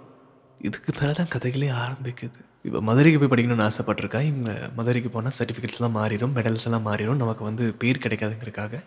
இதுக்கு 0.68 0.92
மேலே 1.00 1.14
தான் 1.20 1.32
கதைகளே 1.36 1.70
ஆரம்பிக்குது. 1.84 2.40
இப்போ 2.68 2.80
மதுரைக்கு 2.88 3.20
போய் 3.22 3.32
படிக்கணும்னு 3.34 3.66
ஆசைப்பட்டிருக்கா? 3.68 4.20
இவங்க 4.32 4.52
மதுரைக்கு 4.78 5.10
போனால் 5.16 5.36
சர்டிஃபிகேட்ஸ்லாம் 5.38 5.96
மாறிடும் 6.00 6.36
மெடல்ஸ் 6.38 6.68
எல்லாம் 6.70 6.86
மாறிடும். 6.90 7.22
நமக்கு 7.24 7.44
வந்து 7.50 7.66
பேர் 7.82 8.04
கிடைக்காதுங்கிறதுக்காக 8.04 8.84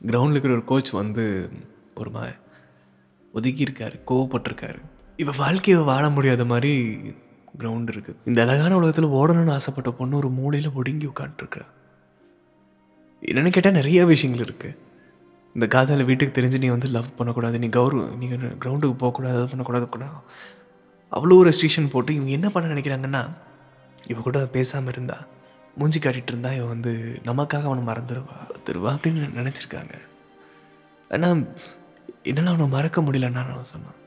கிரவுண்டில் 0.00 0.36
இருக்கிற 0.36 0.54
ஒரு 0.58 0.64
கோச் 0.70 0.90
வந்து 1.00 1.24
ஒரு 2.00 2.10
மா 2.10 2.22
ஒதுக்கியிருக்காரு 3.34 3.96
கோவப்பட்டிருக்காரு. 4.10 4.80
இவள் 5.22 5.40
வாழ்க்கையை 5.44 5.82
வாழ 5.90 6.04
முடியாத 6.10 6.44
மாதிரி 6.52 6.72
கிரவுண்ட் 7.60 7.90
இருக்குது. 7.94 8.20
இந்த 8.30 8.38
அழகான 8.44 8.76
உலகத்தில் 8.80 9.14
ஓடணும்னு 9.18 9.54
ஆசைப்பட்ட 9.58 9.90
பொண்ணு 10.00 10.14
ஒரு 10.22 10.30
மூலையில் 10.38 10.76
ஒடுங்கி 10.80 11.06
உட்காந்துருக்குறா 11.12 11.66
என்னென்னு 13.22 13.50
கேட்டால் 13.54 13.78
நிறைய 13.80 14.00
விஷயங்கள் 14.12 14.46
இருக்குது 14.46 14.76
இந்த 15.56 15.66
காதலை 15.74 16.04
வீட்டுக்கு 16.08 16.36
தெரிஞ்சு 16.36 16.58
நீ 16.62 16.68
வந்து 16.74 16.88
லவ் 16.96 17.08
பண்ணக்கூடாது 17.18 17.56
நீ 17.62 17.68
கௌரவ 17.78 18.04
நீங்கள் 18.20 18.56
கிரவுண்டுக்கு 18.62 18.96
போகக்கூடாது 19.02 19.38
அது 19.40 19.50
பண்ணக்கூடாது 19.52 19.86
கூட. 19.94 20.04
அவ்வளோ 21.16 21.40
ரெஸ்ட்ரிக்ஷன் 21.48 21.92
போட்டு 21.94 22.10
இவங்க 22.16 22.32
என்ன 22.38 22.48
பண்ண 22.54 22.72
நினைக்கிறாங்கன்னா 22.74 23.22
இவ 24.12 24.20
கூட 24.26 24.38
பேசாமல் 24.56 24.92
இருந்தா 24.94 25.18
மூஞ்சி 25.80 25.98
காட்டிகிட்டு 25.98 26.32
இருந்தா 26.32 26.50
இவன் 26.58 26.72
வந்து 26.74 26.92
நமக்காக 27.28 27.68
அவனை 27.70 27.82
மறந்துடுவா 27.90 28.38
திருவா 28.66 28.90
அப்படின்னு 28.94 29.22
நினச்சிருக்காங்க. 29.40 29.94
ஆனால் 31.14 31.42
என்னால் 32.30 32.50
அவனை 32.52 32.68
மறக்க 32.76 33.00
முடியலன்னா 33.06 33.42
நான் 33.50 33.70
சொன்னான். 33.74 33.98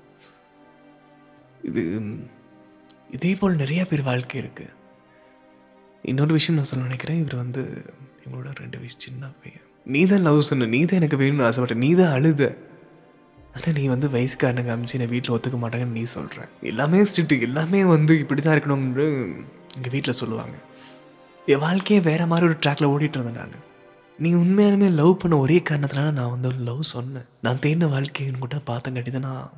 இது 1.69 1.83
இதே 3.17 3.31
போல் 3.39 3.61
நிறையா 3.63 3.83
பேர் 3.89 4.09
வாழ்க்கை 4.09 4.37
இருக்குது 4.43 4.73
இன்னொரு 6.11 6.33
விஷயம் 6.37 6.57
நான் 6.59 6.69
சொல்ல 6.71 6.87
நினைக்கிறேன் 6.89 7.21
இவர் 7.21 7.41
வந்து 7.43 7.61
இவங்களோட 8.23 8.51
ரெண்டு 8.63 8.79
வயசு 8.81 8.97
சின்ன 9.05 9.29
பையன். 9.41 9.64
நீ 9.94 10.01
தான் 10.12 10.24
லவ் 10.27 10.48
சொன்ன 10.50 10.68
நீ 10.75 10.80
தான் 10.89 11.00
எனக்கு 11.00 11.18
வேணும்னு 11.22 11.46
ஆசைப்பட்ட 11.48 11.75
நீ 11.84 11.89
தான் 12.00 12.13
அழுத. 12.18 12.44
ஆனால் 13.56 13.75
நீ 13.80 13.84
வந்து 13.94 14.08
வயசுக்காரனுங்க 14.15 14.72
அமிச்சு 14.75 14.96
என்னை 14.98 15.08
வீட்டில் 15.12 15.34
ஒத்துக்க 15.36 15.58
மாட்டாங்கன்னு 15.62 15.98
நீ 16.00 16.04
சொல்கிற 16.15 16.48
எல்லாமே 16.72 17.00
ஸ்ட்ரிக்ட் 17.10 17.46
எல்லாமே 17.48 17.82
வந்து 17.96 18.13
இப்படி 18.24 18.42
தான் 18.42 18.56
இருக்கணும்னு 18.56 19.06
எங்கள் 19.77 19.94
வீட்டில் 19.96 20.20
சொல்லுவாங்க. 20.22 20.56
என் 21.54 21.63
வாழ்க்கையே 21.65 22.00
வேறு 22.10 22.25
மாதிரி 22.32 22.48
ஒரு 22.50 22.58
ட்ராக்ல 22.63 22.89
ஓடிட்டு 22.94 23.18
இருந்தேன் 23.18 23.39
நான். 23.42 23.63
நீ 24.20 24.30
உண்மையாலுமே 24.42 24.89
லவ் 25.00 25.13
பண்ண 25.22 25.38
ஒரே 25.46 25.58
காரணத்தினால 25.70 26.12
நான் 26.20 26.34
வந்து 26.36 26.50
லவ் 26.70 26.82
சொன்னேன். 26.96 27.27
நான் 27.46 27.62
தேடின 27.63 27.89
வாழ்க்கைன்னு 27.96 28.44
கூட 28.46 28.60
பார்த்தங்காட்டி 28.70 29.12
தான் 29.15 29.27
நான் 29.30 29.51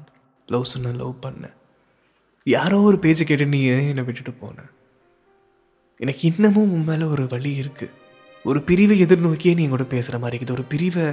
லவ் 0.50 0.72
சொன்னேன் 0.74 1.00
லவ் 1.04 1.14
பண்ணேன். 1.26 1.56
யாரோ 2.56 2.78
ஒரு 2.90 2.98
பேச்சை 3.06 3.24
கேட்டு 3.26 3.46
நீ 3.54 3.62
ஏன் 3.76 3.90
என்னை 3.92 4.04
விட்டுட்டு 4.08 4.34
போனேன் 4.42 4.72
எனக்கு 6.00 6.24
இன்னமும் 6.30 6.74
உன் 6.76 6.88
மேலே 6.90 7.06
ஒரு 7.14 7.24
வழி 7.34 7.52
இருக்குது 7.62 7.94
ஒரு 8.48 8.60
பிரிவை 8.68 8.96
எதிர்நோக்கியே 9.04 9.54
நீ 9.56 9.68
எங்கூட 9.68 9.84
பேசுகிற 9.84 10.18
மாதிரி 10.20 10.38
இருக்குது. 10.38 10.52
ஒரு 10.52 10.64
பிரிவை 10.64 11.06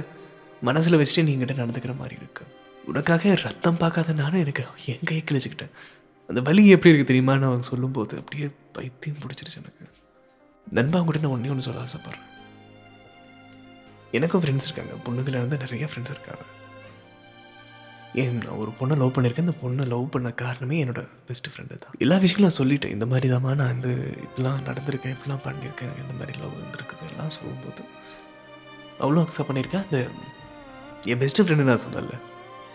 மனசில் 0.61 0.99
வச்சுட்டு 1.01 1.23
நீ 1.23 1.33
நடந்துக்கிற 1.35 1.93
மாதிரி 1.97 2.15
இருக்குது 2.15 2.51
உனக்காக 2.85 3.35
ரத்தம் 3.43 3.77
பார்க்காத 3.77 4.13
நானும் 4.13 4.39
எனக்கு 4.39 4.63
என் 4.85 5.05
கையை 5.05 5.23
கிழிச்சுக்கிட்டேன். 5.31 5.71
அந்த 6.27 6.41
வலி 6.41 6.67
எப்படி 6.67 6.91
இருக்குது 6.91 7.09
தெரியுமா? 7.11 7.33
நான் 7.33 7.49
அவன் 7.49 7.69
சொல்லும்போது 7.71 8.17
அப்படியே 8.17 8.47
பைத்தியம் 8.71 9.17
பிடிச்சிருச்சு 9.17 9.59
எனக்கு. 9.61 9.85
நண்பா 10.69 11.01
கூட 11.01 11.17
நான் 11.17 11.31
ஒன்றே 11.31 11.49
ஒன்று 11.49 11.67
சொல்ல 11.67 11.81
ஆசைப்பட்றேன். 11.81 12.25
எனக்கும் 14.11 14.41
ஃப்ரெண்ட்ஸ் 14.41 14.69
இருக்காங்க. 14.69 14.93
பொண்ணுங்களில் 15.05 15.39
இருந்து 15.41 15.57
நிறைய 15.57 15.85
ஃப்ரெண்ட்ஸ் 15.85 16.13
இருக்காங்க. 16.15 16.45
ஏன் 18.21 18.35
நான் 18.37 18.59
ஒரு 18.61 18.71
பொண்ணை 18.79 18.95
லவ் 19.01 19.13
பண்ணியிருக்கேன். 19.15 19.45
இந்த 19.45 19.55
பொண்ணை 19.63 19.85
லவ் 19.93 20.09
பண்ண 20.09 20.29
காரணமே 20.41 20.77
என்னோட 20.83 21.01
பெஸ்ட் 21.27 21.47
ஃப்ரெண்டு 21.53 21.75
தான். 21.83 21.95
எல்லா 22.03 22.17
விஷயங்களும் 22.23 22.47
நான் 22.47 22.59
சொல்லிட்டேன். 22.59 22.93
இந்த 22.97 23.05
மாதிரி 23.11 23.27
தாம்மா 23.33 23.51
நான் 23.61 23.73
வந்து 23.73 23.91
இப்படிலாம் 24.25 24.61
நடந்திருக்கேன் 24.69 25.15
இப்படிலாம் 25.15 25.43
பண்ணியிருக்கேன். 25.47 25.93
இந்த 26.03 26.13
மாதிரி 26.19 26.39
லவ் 26.43 26.53
வந்துருக்குது. 26.61 27.09
எல்லாம் 27.11 27.33
சொல்லும்போது 27.37 27.83
அவ்வளோ 29.03 29.23
அக்செப்ட் 29.25 29.49
பண்ணியிருக்கேன் 29.49 29.85
அந்த 29.85 29.99
என் 31.11 31.21
பெஸ்ட் 31.23 31.41
ஃப்ரெண்டு 31.41 31.67
நான் 31.71 31.83
சொன்னல 31.87 32.15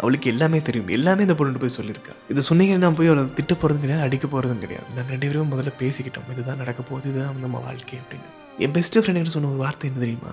அவளுக்கு 0.03 0.31
எல்லாமே 0.31 0.59
தெரியும். 0.67 0.89
எல்லாமே 0.89 1.23
இந்த 1.27 1.35
பொண்ணு 1.39 1.63
போய் 1.63 1.77
சொல்லியிருக்கா. 1.79 2.13
இது 2.33 2.43
சொன்னீங்கன்னு 2.51 2.85
நான் 2.85 2.99
போய் 2.99 3.11
அவளை 3.13 3.25
திட்ட 3.39 3.55
போகிறதும் 3.55 3.85
கிடையாது 3.85 4.07
அடிக்க 4.07 4.27
போகிறதும் 4.27 4.63
கிடையாது. 4.65 4.87
நாங்கள் 4.97 5.13
ரெண்டு 5.15 5.27
பேரும் 5.27 5.53
முதல்ல 5.55 5.73
பேசிக்கிட்டோம். 5.83 6.31
இதுதான் 6.35 6.63
நடக்க 6.63 6.83
போகுது 6.83 7.11
இதுதான் 7.11 7.41
நம்ம 7.41 7.59
வாழ்க்கை 7.67 7.99
அப்படின்னு. 7.99 8.31
என் 8.59 8.75
பெஸ்ட் 8.79 8.99
ஃப்ரெண்ட் 8.99 9.35
சொன்ன 9.37 9.51
ஒரு 9.53 9.63
வார்த்தை 9.65 9.89
என்ன 9.91 10.03
தெரியுமா? 10.07 10.33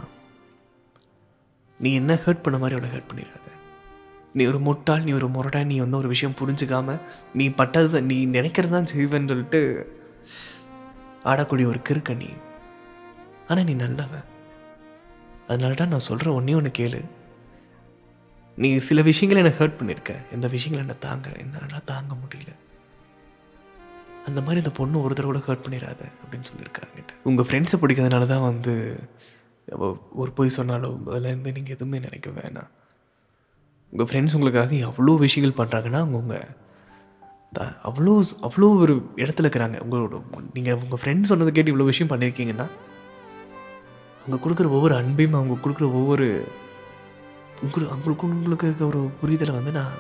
நீ 1.80 1.94
என்ன 1.94 2.20
ஹர்ட் 2.26 2.44
பண்ண 2.48 2.60
மாதிரி 2.64 2.78
அவளை 2.78 2.94
ஹர்ட் 2.96 3.10
பண்ணிடாத. 3.12 3.56
நீ 4.38 4.44
ஒரு 4.51 4.60
முட்டாள் 4.67 5.06
நீ 5.08 5.12
ஒரு 5.20 5.27
முரடா 5.36 5.60
நீ 5.72 5.75
வந்து 5.84 6.00
ஒரு 6.01 6.10
விஷயம் 6.13 6.38
புரிஞ்சுக்காம 6.39 6.98
நீ 7.39 7.46
பட்டது 7.60 8.01
நீ 8.12 8.17
நினைக்கிறது 8.38 8.75
தான் 8.77 8.91
செய்வேன்னு 8.94 9.32
சொல்லிட்டு 9.34 9.62
ஆடக்கூடிய 11.32 11.65
ஒரு 11.72 11.79
கிறுக்க 11.88 12.12
நீ. 12.24 12.29
ஆனால் 13.50 13.67
நீ 13.70 13.74
நல்லவன். 13.84 14.27
அதனால 15.50 15.77
தான் 15.79 15.91
நான் 15.94 16.08
சொல்கிற 16.08 16.34
ஒன்றே 16.38 16.56
ஒன்று 16.60 16.72
கேளு. 16.79 17.00
நீ 18.58 18.70
சில 18.88 19.01
விஷயங்களை 19.10 19.39
என்னை 19.41 19.53
ஹர்ட் 19.60 19.77
பண்ணியிருக்க 19.79 20.13
இந்த 20.36 20.48
விஷயங்களை 20.56 20.82
என்ன 20.86 20.96
தாங்க 21.06 21.27
என்னால் 21.41 21.88
தாங்க 21.91 22.13
முடியல. 22.22 22.51
அந்த 24.27 24.39
மாதிரி 24.46 24.62
இந்த 24.63 24.72
பொண்ணு 24.79 25.03
ஒரு 25.06 25.13
தடவை 25.17 25.29
கூட 25.32 25.41
ஹர்ட் 25.48 25.65
பண்ணிடாத 25.65 26.01
அப்படின்னு 26.22 26.50
சொல்லியிருக்காங்க 26.51 27.13
உங்கள் 27.32 27.48
ஃப்ரெண்ட்ஸை 27.50 27.77
பிடிக்கிறதுனால 27.82 28.27
தான் 28.34 28.48
வந்து 28.50 28.74
ஒரு 30.22 30.32
பொய் 30.39 30.58
சொன்னாலும் 30.58 30.98
அதில் 31.13 31.29
இருந்து 31.32 31.56
நீங்கள் 31.58 31.75
எதுவுமே 31.77 31.98
நினைக்க 32.08 32.29
வேணாம். 32.39 32.72
உங்கள் 33.91 34.08
ஃப்ரெண்ட்ஸ் 34.08 34.34
உங்களுக்காக 34.34 34.75
எவ்வளோ 34.75 35.13
விஷயங்கள் 35.15 35.65
பண்ணுறாங்கன்னா 35.65 36.00
அவங்க 36.03 36.17
உங்கள் 36.17 36.48
த- 37.53 37.75
அவ்வளோ 37.84 38.13
அவ்வளோ 38.41 38.77
ஒரு 38.77 38.96
இடத்துல 39.15 39.48
இருக்கிறாங்க. 39.48 39.77
உங்களோட 39.86 40.22
நீங்கள் 40.53 40.74
உங்கள் 40.74 41.00
ஃப்ரெண்ட்ஸ் 41.03 41.32
சொன்னதை 41.32 41.53
கேட்டு 41.53 41.72
இவ்வளோ 41.72 41.86
விஷயம் 41.86 42.12
பண்ணியிருக்கீங்கன்னா 42.12 42.67
அவங்க 44.25 44.38
கொடுக்குற 44.44 44.70
ஒவ்வொரு 44.70 44.96
அன்பையும் 44.96 45.32
அவங்க 45.32 45.70
கொடுக்குற 45.70 45.84
ஒவ்வொரு 45.94 46.48
உங்களுக்கு 47.62 47.94
அவங்களுக்கு 47.94 48.27
உங்களுக்கு 48.27 48.67
இருக்க 48.67 48.86
ஒரு 48.86 49.10
புரிதலை 49.22 49.53
வந்து 49.53 49.72
நான் 49.72 49.94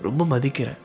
ரொம்ப 0.00 0.24
மதிக்கிறேன். 0.24 0.80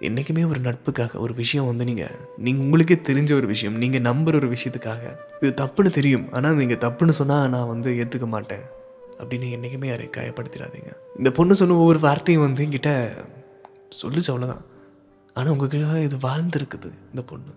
என்றைக்குமே 0.00 0.44
ஒரு 0.44 0.60
நட்புக்காக 0.60 1.18
ஒரு 1.18 1.34
விஷயம் 1.34 1.66
வந்து 1.66 1.84
நீங்கள் 1.84 2.16
நீங்கள் 2.36 2.64
உங்களுக்கே 2.64 2.94
தெரிஞ்ச 2.94 3.34
ஒரு 3.34 3.46
விஷயம் 3.46 3.76
நீங்கள் 3.76 4.00
நம்புகிற 4.00 4.34
ஒரு 4.34 4.48
விஷயத்துக்காக 4.48 5.02
இது 5.40 5.64
தப்புன்னு 5.64 5.90
தெரியும். 5.90 6.32
ஆனால் 6.32 6.54
நீங்கள் 6.54 6.76
தப்புன்னு 6.76 7.08
சொன்னால் 7.08 7.48
நான் 7.48 7.66
வந்து 7.66 7.92
ஏற்றுக்க 7.92 8.26
மாட்டேன். 8.26 8.64
அப்படின்னு 9.20 9.46
என்றைக்குமே 9.56 9.88
யாரை 9.90 10.06
காயப்படுத்திடாதீங்க. 10.16 10.90
இந்த 11.18 11.30
பொண்ணு 11.38 11.58
சொன்ன 11.60 11.78
ஒவ்வொரு 11.82 12.00
வார்த்தையும் 12.06 12.44
வந்து 12.46 12.64
என்கிட்ட 12.66 12.92
சொல்லுச்சு 14.00 14.30
அவ்வளோதான் 14.32 14.64
ஆனால் 15.36 15.52
உங்ககிட்ட 15.54 16.02
இது 16.08 16.16
வாழ்ந்துருக்குது 16.28 16.90
இந்த 17.12 17.22
பொண்ணு. 17.30 17.52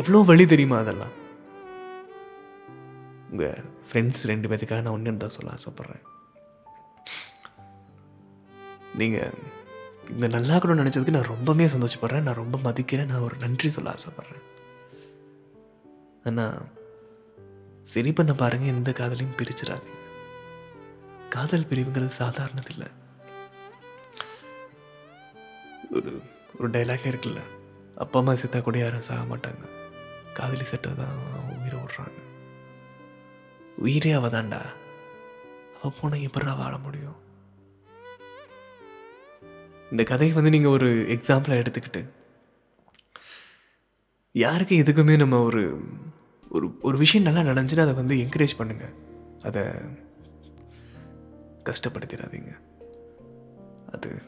எவ்வளோ 0.00 0.22
வழி 0.30 0.44
தெரியுமா 0.52 0.76
அதெல்லாம்? 0.82 1.14
உங்கள் 3.30 3.60
ஃப்ரெண்ட்ஸ் 3.88 4.28
ரெண்டு 4.30 4.48
பேத்துக்காக 4.50 4.82
நான் 4.84 4.96
ஒன்று 4.96 5.16
தான் 5.24 5.36
சொல்ல 5.36 5.54
ஆசைப்பட்றேன். 5.56 6.04
நீங்கள் 9.00 9.34
இங்கே 10.12 10.28
நல்லா 10.36 10.54
இருக்கணும்னு 10.54 10.84
நினச்சதுக்கு 10.84 11.16
நான் 11.16 11.32
ரொம்பவே 11.34 11.66
சந்தோஷப்படுறேன். 11.74 12.26
நான் 12.28 12.40
ரொம்ப 12.42 12.58
மதிக்கிறேன். 12.66 13.10
நான் 13.12 13.26
ஒரு 13.28 13.36
நன்றி 13.44 13.68
சொல்ல 13.76 13.94
ஆசைப்பட்றேன். 13.96 14.44
ஆனால் 16.28 16.58
சரி 17.92 18.10
பண்ண 18.18 18.32
பாருங்கள் 18.40 18.72
எந்த 18.74 18.90
காதலையும் 18.98 19.38
பிரிச்சிடாதீங்க. 19.38 19.99
காதல் 21.34 21.68
பிரிவுங்கிறது 21.70 22.18
சாதாரணது 22.18 22.70
இல்லை 22.70 22.88
ஒரு 25.90 26.12
ஒரு 26.58 26.68
டைலாக் 26.70 27.10
இருக்குல்ல 27.10 27.40
அப்பா 27.94 28.18
அம்மா 28.18 28.32
செத்தா 28.32 28.62
கூட 28.62 28.78
யாரும் 28.78 29.06
சாக 29.08 29.22
மாட்டாங்க. 29.30 29.64
காதலி 30.34 30.64
செத்தா 30.72 30.90
தான் 30.94 31.16
உயிரை 31.60 31.78
விடுறாங்க. 31.80 32.18
உயிரே 33.78 34.12
அவ 34.12 34.28
தான்டா. 34.28 34.60
அவள் 35.78 35.98
போனால் 36.00 36.24
எப்படா 36.26 36.56
வாழ 36.56 36.78
முடியும். 36.78 37.18
இந்த 39.90 40.02
கதையை 40.02 40.34
வந்து 40.36 40.50
நீங்கள் 40.50 40.70
ஒரு 40.70 40.88
எக்ஸாம்பிளாக 41.16 41.62
எடுத்துக்கிட்டு 41.62 42.02
யாருக்கு 44.34 44.74
எதுக்குமே 44.82 45.16
நம்ம 45.16 45.38
ஒரு 45.42 45.62
ஒரு 46.50 46.66
ஒரு 46.80 46.98
விஷயம் 46.98 47.26
நல்லா 47.26 47.42
நடந்துச்சுன்னா 47.50 47.86
அதை 47.86 47.94
வந்து 47.94 48.14
என்கரேஜ் 48.14 48.58
பண்ணுங்கள் 48.58 48.94
அதை 49.42 49.62
கஷ்டப்படுத்திடாதீங்க. 51.64 52.58
அது 53.92 54.22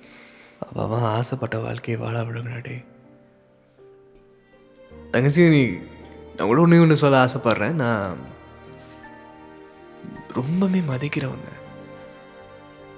அவ 0.73 0.83
அவன் 0.83 1.01
ஆசைப்பட்ட 1.01 1.59
வாழ்க்கையை 1.59 2.05
வாழ 2.05 2.21
விடுங்கடே 2.21 2.85
தங்கச்சி 5.11 5.49
நீ 5.49 5.67
நான் 6.37 6.47
கூட 6.47 6.61
ஒன்று 6.61 6.81
ஒன்று 6.81 6.97
சொல்ல 6.97 7.25
ஆசைப்பட்றேன். 7.25 7.73
நான் 7.73 8.17
ரொம்பவே 10.33 10.81
மதிக்கிறவங்க. 10.81 11.61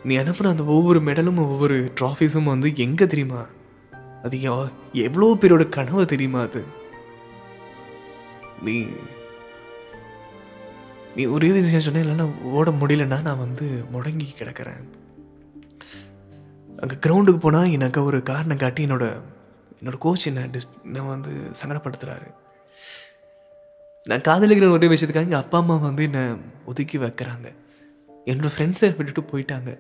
நீ 0.04 0.16
அனுப்புன 0.18 0.46
அந்த 0.46 0.64
ஒவ்வொரு 0.64 1.00
மெடலும் 1.00 1.38
ஒவ்வொரு 1.38 1.92
ட்ராஃபீஸும் 2.00 2.44
வந்து 2.44 2.76
எங்கே 2.76 3.06
தெரியுமா? 3.06 3.46
அது 4.22 4.38
எவ்- 4.38 4.72
எவ்வளோ 4.92 5.36
பேரோட 5.40 5.68
கனவு 5.68 6.06
தெரியுமா 6.06 6.40
அது? 6.40 6.64
நீ 8.62 8.86
நீ 11.16 11.24
ஒரே 11.34 11.48
விஷயம் 11.52 11.86
சொன்ன 11.86 12.02
இல்லைன்னா 12.04 12.26
ஓட 12.58 12.70
முடியலன்னா 12.70 13.18
நான் 13.22 13.42
வந்து 13.44 13.66
முடங்கி 13.92 14.26
கிடக்கிறேன். 14.38 14.84
அங்கே 16.80 16.96
கிரவுண்டுக்கு 17.04 17.40
போனால் 17.40 17.74
எனக்கு 17.76 18.04
ஒரு 18.04 18.18
காரணம் 18.22 18.62
காட்டி 18.62 18.86
என்னோட 18.86 19.06
என்னோட 19.80 19.98
கோச் 19.98 20.26
என்ன 20.26 20.46
டிஸ் 20.54 20.72
என்ன 20.84 21.02
வந்து 21.02 21.32
சங்கடப்படுத்துகிறாரு 21.60 22.28
நான் 24.06 24.26
காதலிக்கிற 24.28 24.70
ஒரே 24.70 24.86
விஷயத்துக்காக 24.86 25.26
எங்கள் 25.28 25.40
அப்பா 25.40 25.58
அம்மா 25.58 25.76
வந்து 25.76 26.02
என்னை 26.02 26.22
ஒதுக்கி 26.66 26.98
வைக்கிறாங்க. 26.98 27.46
என்னோடய 28.26 28.54
ஃப்ரெண்ட்ஸை 28.54 28.88
விட்டுட்டு 28.96 29.22
போயிட்டாங்க. 29.30 29.70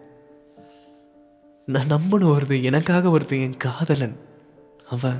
நான் 1.66 1.92
நம்பணும் 1.92 2.32
வருது 2.36 2.56
எனக்காக 2.62 3.10
ஒருத்தன் 3.10 3.38
என் 3.38 3.56
காதலன். 3.56 4.16
அவன் 4.90 5.18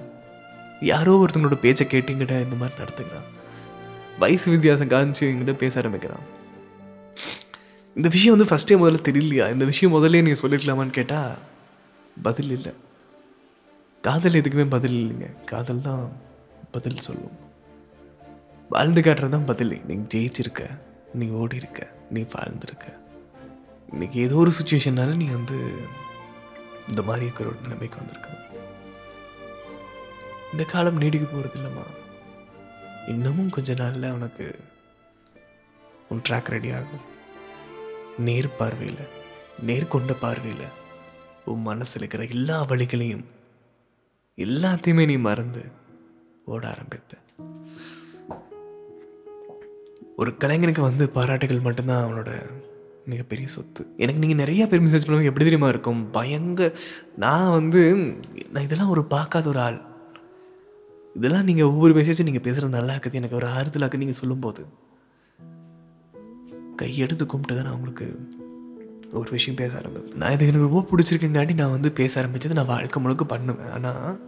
யாரோ 0.81 1.13
ஒருத்தங்களோட 1.23 1.59
பேச்சை 1.61 1.87
கேட்டுங்கிட்ட 1.87 2.35
இந்த 2.47 2.57
மாதிரி 2.57 2.79
நடத்துக்கிறான் 2.81 3.29
வயசு 4.19 4.51
வித்தியாசம் 4.51 4.89
காமிச்சு 4.89 5.21
என்கிட்ட 5.21 5.53
பேச 5.53 5.79
ஆரம்பிக்கிறான். 5.79 6.25
இந்த 7.95 8.09
விஷயம் 8.09 8.37
வந்து 8.37 8.49
ஃபஸ்ட்டே 8.51 8.81
முதல்ல 8.81 8.99
தெரியலையா? 9.09 9.53
இந்த 9.53 9.65
விஷயம் 9.65 9.95
முதல்ல 9.95 10.23
நீங்கள் 10.23 10.43
சொல்லிருக்கலாமான்னு 10.43 10.91
கேட்டால் 10.91 11.39
பதில் 12.23 12.51
இல்லை. 12.51 12.73
காதல் 14.03 14.33
எதுக்குமே 14.33 14.71
பதில் 14.71 14.97
இல்லைங்க. 15.01 15.45
காதல் 15.45 15.81
தான் 15.81 16.13
பதில் 16.71 16.97
சொல்லும். 16.97 17.37
வாழ்ந்து 18.69 19.01
காட்டுறது 19.01 19.29
தான் 19.29 19.45
பதில். 19.45 19.81
நீங்கள் 19.85 20.11
ஜெயிச்சிருக்க 20.15 20.63
நீ 21.15 21.29
ஓடி 21.29 21.57
இருக்க 21.57 21.91
நீ 22.11 22.21
வாழ்ந்துருக்க. 22.21 22.87
இன்னைக்கு 23.91 24.21
ஏதோ 24.21 24.35
ஒரு 24.35 24.53
சுச்சுவேஷன்னால 24.63 25.17
நீ 25.17 25.27
வந்து 25.27 25.59
இந்த 26.89 27.03
மாதிரி 27.03 27.25
இருக்கிற 27.25 27.49
ஒரு 27.49 27.59
நிலைமைக்கு 27.63 27.97
வந்திருக்க. 27.97 28.29
இந்த 30.53 30.65
காலம் 30.65 30.97
நீடிக்க 30.97 31.27
போகிறது 31.27 31.59
இல்லைம்மா 31.61 31.85
இன்னமும் 33.09 33.51
கொஞ்ச 33.51 33.75
நாளில் 33.75 34.13
உனக்கு 34.13 34.59
உன் 36.09 36.23
ட்ராக் 36.29 36.51
ரெடி 36.55 36.71
ஆகும். 36.71 37.03
நேர் 38.19 38.57
பார்வையில் 38.57 39.03
நேர்கொண்ட 39.67 40.13
பார்வையில் 40.21 40.67
உன் 41.45 41.63
மனசில் 41.63 42.01
இருக்கிற 42.01 42.25
எல்லா 42.25 42.65
வழிகளையும் 42.65 43.25
எல்லாத்தையுமே 44.37 45.05
நீ 45.05 45.17
மறந்து 45.17 45.65
ஓட 46.45 46.69
ஆரம்பிப்ப 46.69 47.13
ஒரு 50.17 50.31
கலைஞனுக்கு 50.31 50.81
வந்து 50.81 51.11
பாராட்டுகள் 51.11 51.61
மட்டும்தான் 51.61 52.05
அவனோட 52.07 52.31
மிகப்பெரிய 53.05 53.49
சொத்து. 53.49 53.83
எனக்கு 53.97 54.21
நீங்கள் 54.21 54.43
நிறைய 54.45 54.67
பேர் 54.67 54.83
மெசேஜ் 54.83 55.07
பண்ணுவாங்க 55.07 55.31
எப்படி 55.31 55.45
தெரியுமா 55.45 55.69
இருக்கும்? 55.69 56.11
பயங்கர 56.11 56.77
நான் 57.17 57.51
வந்து 57.51 57.83
நான் 58.51 58.63
இதெல்லாம் 58.63 58.89
ஒரு 58.89 59.05
பார்க்காத 59.05 59.49
ஒரு 59.49 59.59
ஆள். 59.59 59.94
இதெல்லாம் 61.17 61.49
நீங்கள் 61.49 61.69
ஒவ்வொரு 61.71 61.93
மெசேஜும் 62.01 62.29
நீங்கள் 62.29 62.47
பேசுகிறது 62.47 62.77
நல்லா 62.79 62.95
இருக்குது. 62.95 63.19
எனக்கு 63.21 63.39
ஒரு 63.41 63.47
ஆறுதலாக்கு 63.57 64.01
நீங்கள் 64.03 64.21
சொல்லும்போது. 64.21 64.63
கையெடுத்து 66.81 67.25
கும்பிட்டு 67.27 67.55
தான் 67.57 67.67
நான் 67.67 67.77
உங்களுக்கு 67.79 68.07
ஒரு 69.19 69.31
விஷயம் 69.31 69.59
பேச 69.61 69.73
ஆரம்பிப்பேன். 69.79 70.21
நான் 70.21 70.33
இது 70.33 70.47
எனக்கு 70.47 70.69
ரொம்ப 70.69 70.83
பிடிச்சிருக்கங்காட்டி 70.91 71.55
நான் 71.55 71.75
வந்து 71.77 71.93
பேச 71.93 72.13
ஆரம்பித்தது 72.21 72.59
நான் 72.59 72.73
வாழ்க்கை 72.73 73.03
முழுக்க 73.03 73.25
பண்ணுவேன். 73.25 73.71
ஆனால் 73.71 74.19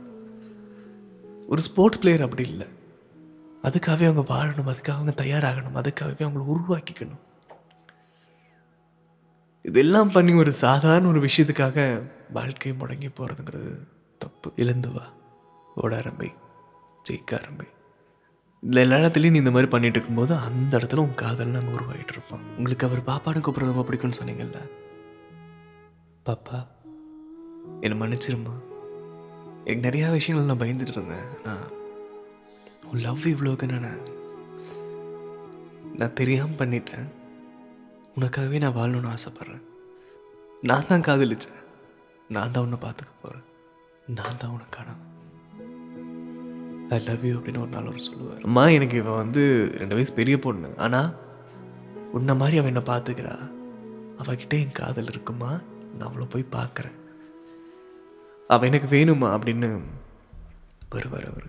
ஒரு 1.49 1.61
ஸ்போர்ட்ஸ் 1.61 2.01
பிளேயர் 2.01 2.27
அப்படி 2.27 2.45
இல்லை. 2.53 2.67
அதுக்காகவே 3.63 4.07
அவங்க 4.11 4.25
வாழணும் 4.35 4.71
அதுக்காக 4.73 4.97
அவங்க 4.99 5.15
தயாராகணும் 5.23 5.79
அதுக்காகவே 5.83 6.25
அவங்கள 6.27 6.45
உருவாக்கிக்கணும். 6.55 7.23
இதெல்லாம் 9.65 10.13
பண்ணி 10.13 10.33
ஒரு 10.35 10.53
சாதாரண 10.65 11.09
ஒரு 11.09 11.21
விஷயத்துக்காக 11.29 11.89
வாழ்க்கையை 12.33 12.75
முடங்கி 12.81 13.09
போகிறதுங்கிறது 13.11 13.71
தப்பு. 14.19 14.49
எழுந்து 14.57 14.91
வா. 14.93 15.07
ஓட 15.83 15.93
ஆரம்பி 16.01 16.29
ஜெயிக்க 17.07 17.39
ஆரம்பி 17.39 17.67
இதில் 18.63 18.83
எல்லா 18.83 18.97
இடத்துலையும் 18.97 19.31
நீ 19.31 19.39
இந்த 19.39 19.51
மாதிரி 19.51 19.71
பண்ணிட்டு 19.71 19.99
இருக்கும்போது 19.99 20.35
அந்த 20.37 20.79
இடத்துல 20.79 20.97
உன் 20.97 21.15
காதல் 21.15 21.55
அங்கே 21.55 21.73
உருவாகிட்டு 21.73 22.13
இருப்பான் 22.13 22.45
உங்களுக்கு 22.57 22.87
அவர் 22.87 23.03
பாப்பான்னு 23.05 23.41
கூப்பிட்றது 23.41 23.73
ரொம்ப 23.73 23.85
பிடிக்கும்னு 23.85 24.19
சொன்னீங்கல்ல? 24.21 24.61
பாப்பா 26.27 26.59
என்னை 27.81 27.99
மன்னிச்சிருமா 27.99 28.55
எனக்கு 29.67 29.87
நிறையா 29.89 30.11
விஷயங்கள் 30.11 30.51
நான் 30.51 30.63
பயந்துட்டு 30.63 30.93
இருந்தேன் 30.93 31.29
நான் 31.45 31.67
உன் 32.89 33.01
லவ் 33.01 33.27
இவ்வளோக்கு 33.27 33.67
நான் 33.67 33.89
நான் 36.01 36.15
தெரியாமல் 36.15 36.59
பண்ணிட்டேன். 36.59 37.07
உனக்காகவே 38.15 38.59
நான் 38.59 38.75
வாழணும்னு 38.75 39.13
ஆசைப்பட்றேன். 39.13 39.63
நான் 40.63 40.87
தான் 40.87 41.01
காதலிச்சேன். 41.01 41.63
நான் 42.29 42.53
தான் 42.53 42.65
உன்னை 42.65 42.79
பார்த்துக்க 42.83 43.13
போகிறேன் 43.23 43.47
நான் 44.09 44.39
தான் 44.39 44.51
உனக்கான 44.51 44.95
ஐ 46.95 46.99
லவ் 47.07 47.25
யூ 47.27 47.33
அப்படின்னு 47.39 47.63
ஒரு 47.63 47.69
நாள் 47.69 47.89
ஒரு 47.93 47.99
சொல்லுவார். 47.99 48.43
அம்மா 48.43 48.65
எனக்கு 48.69 48.97
இவன் 48.97 49.21
வந்து 49.23 49.43
ரெண்டு 49.81 49.95
வயசு 49.95 50.13
பெரிய 50.13 50.39
பொண்ணு. 50.39 50.69
ஆனால் 50.77 51.09
உன்னை 52.17 52.35
மாதிரி 52.35 52.59
அவன் 52.59 52.73
என்னை 52.73 52.83
பார்த்துக்கிறா. 52.93 53.35
அவகிட்ட 54.23 54.55
என் 54.65 54.77
காதல் 54.81 55.11
இருக்குமா? 55.13 55.51
நான் 55.97 56.09
அவளை 56.09 56.27
போய் 56.35 56.55
பார்க்குறேன். 56.57 56.97
அவள் 58.51 58.69
எனக்கு 58.69 58.89
வேணுமா 58.97 59.29
அப்படின்னு 59.37 59.69
வருவார் 60.95 61.29
அவர். 61.31 61.49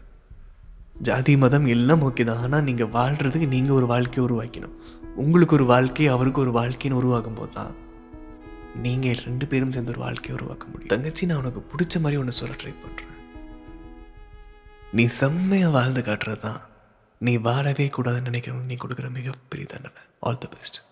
ஜாதி 1.07 1.33
மதம் 1.37 1.67
எல்லாம் 1.75 2.03
ஓகே 2.07 2.23
தான். 2.23 2.41
ஆனால் 2.45 2.63
நீங்கள் 2.63 2.93
வாழ்கிறதுக்கு 2.97 3.47
நீங்கள் 3.47 3.77
ஒரு 3.79 3.85
வாழ்க்கையை 3.93 4.23
உருவாக்கணும் 4.27 4.77
உங்களுக்கு 5.23 5.55
ஒரு 5.59 5.65
வாழ்க்கை 5.73 6.07
அவருக்கு 6.07 6.41
ஒரு 6.45 6.53
வாழ்க்கைன்னு 6.59 6.99
உருவாக்கும் 7.01 7.37
போது 7.39 7.53
தான் 7.59 7.75
நீங்கள் 8.85 9.21
ரெண்டு 9.27 9.45
பேரும் 9.51 9.71
சேர்ந்து 9.75 9.93
ஒரு 9.95 10.01
வாழ்க்கையை 10.05 10.33
உருவாக்க 10.39 10.65
முடியும். 10.71 10.91
தங்கச்சி 10.95 11.25
நான் 11.25 11.41
உனக்கு 11.43 11.63
பிடிச்ச 11.73 12.01
மாதிரி 12.01 12.19
ஒன்று 12.23 12.39
சொல்ல 12.39 12.55
ட்ரை 12.63 12.73
பண்ணுறேன் 12.81 13.13
நீ 14.91 15.05
செம்மையாக 15.05 15.71
வாழ்ந்து 15.71 16.01
காட்டுறது 16.01 16.37
தான் 16.37 16.61
நீ 17.19 17.37
வாழவே 17.37 17.87
கூடாதுன்னு 17.87 18.29
நினைக்கிறவங்க 18.29 18.63
நீ 18.63 18.75
கொடுக்குற 18.75 19.09
மிகப்பெரிய 19.09 19.67
தண்டனை. 19.69 20.01
All 20.19 20.37
the 20.37 20.47
best 20.47 20.86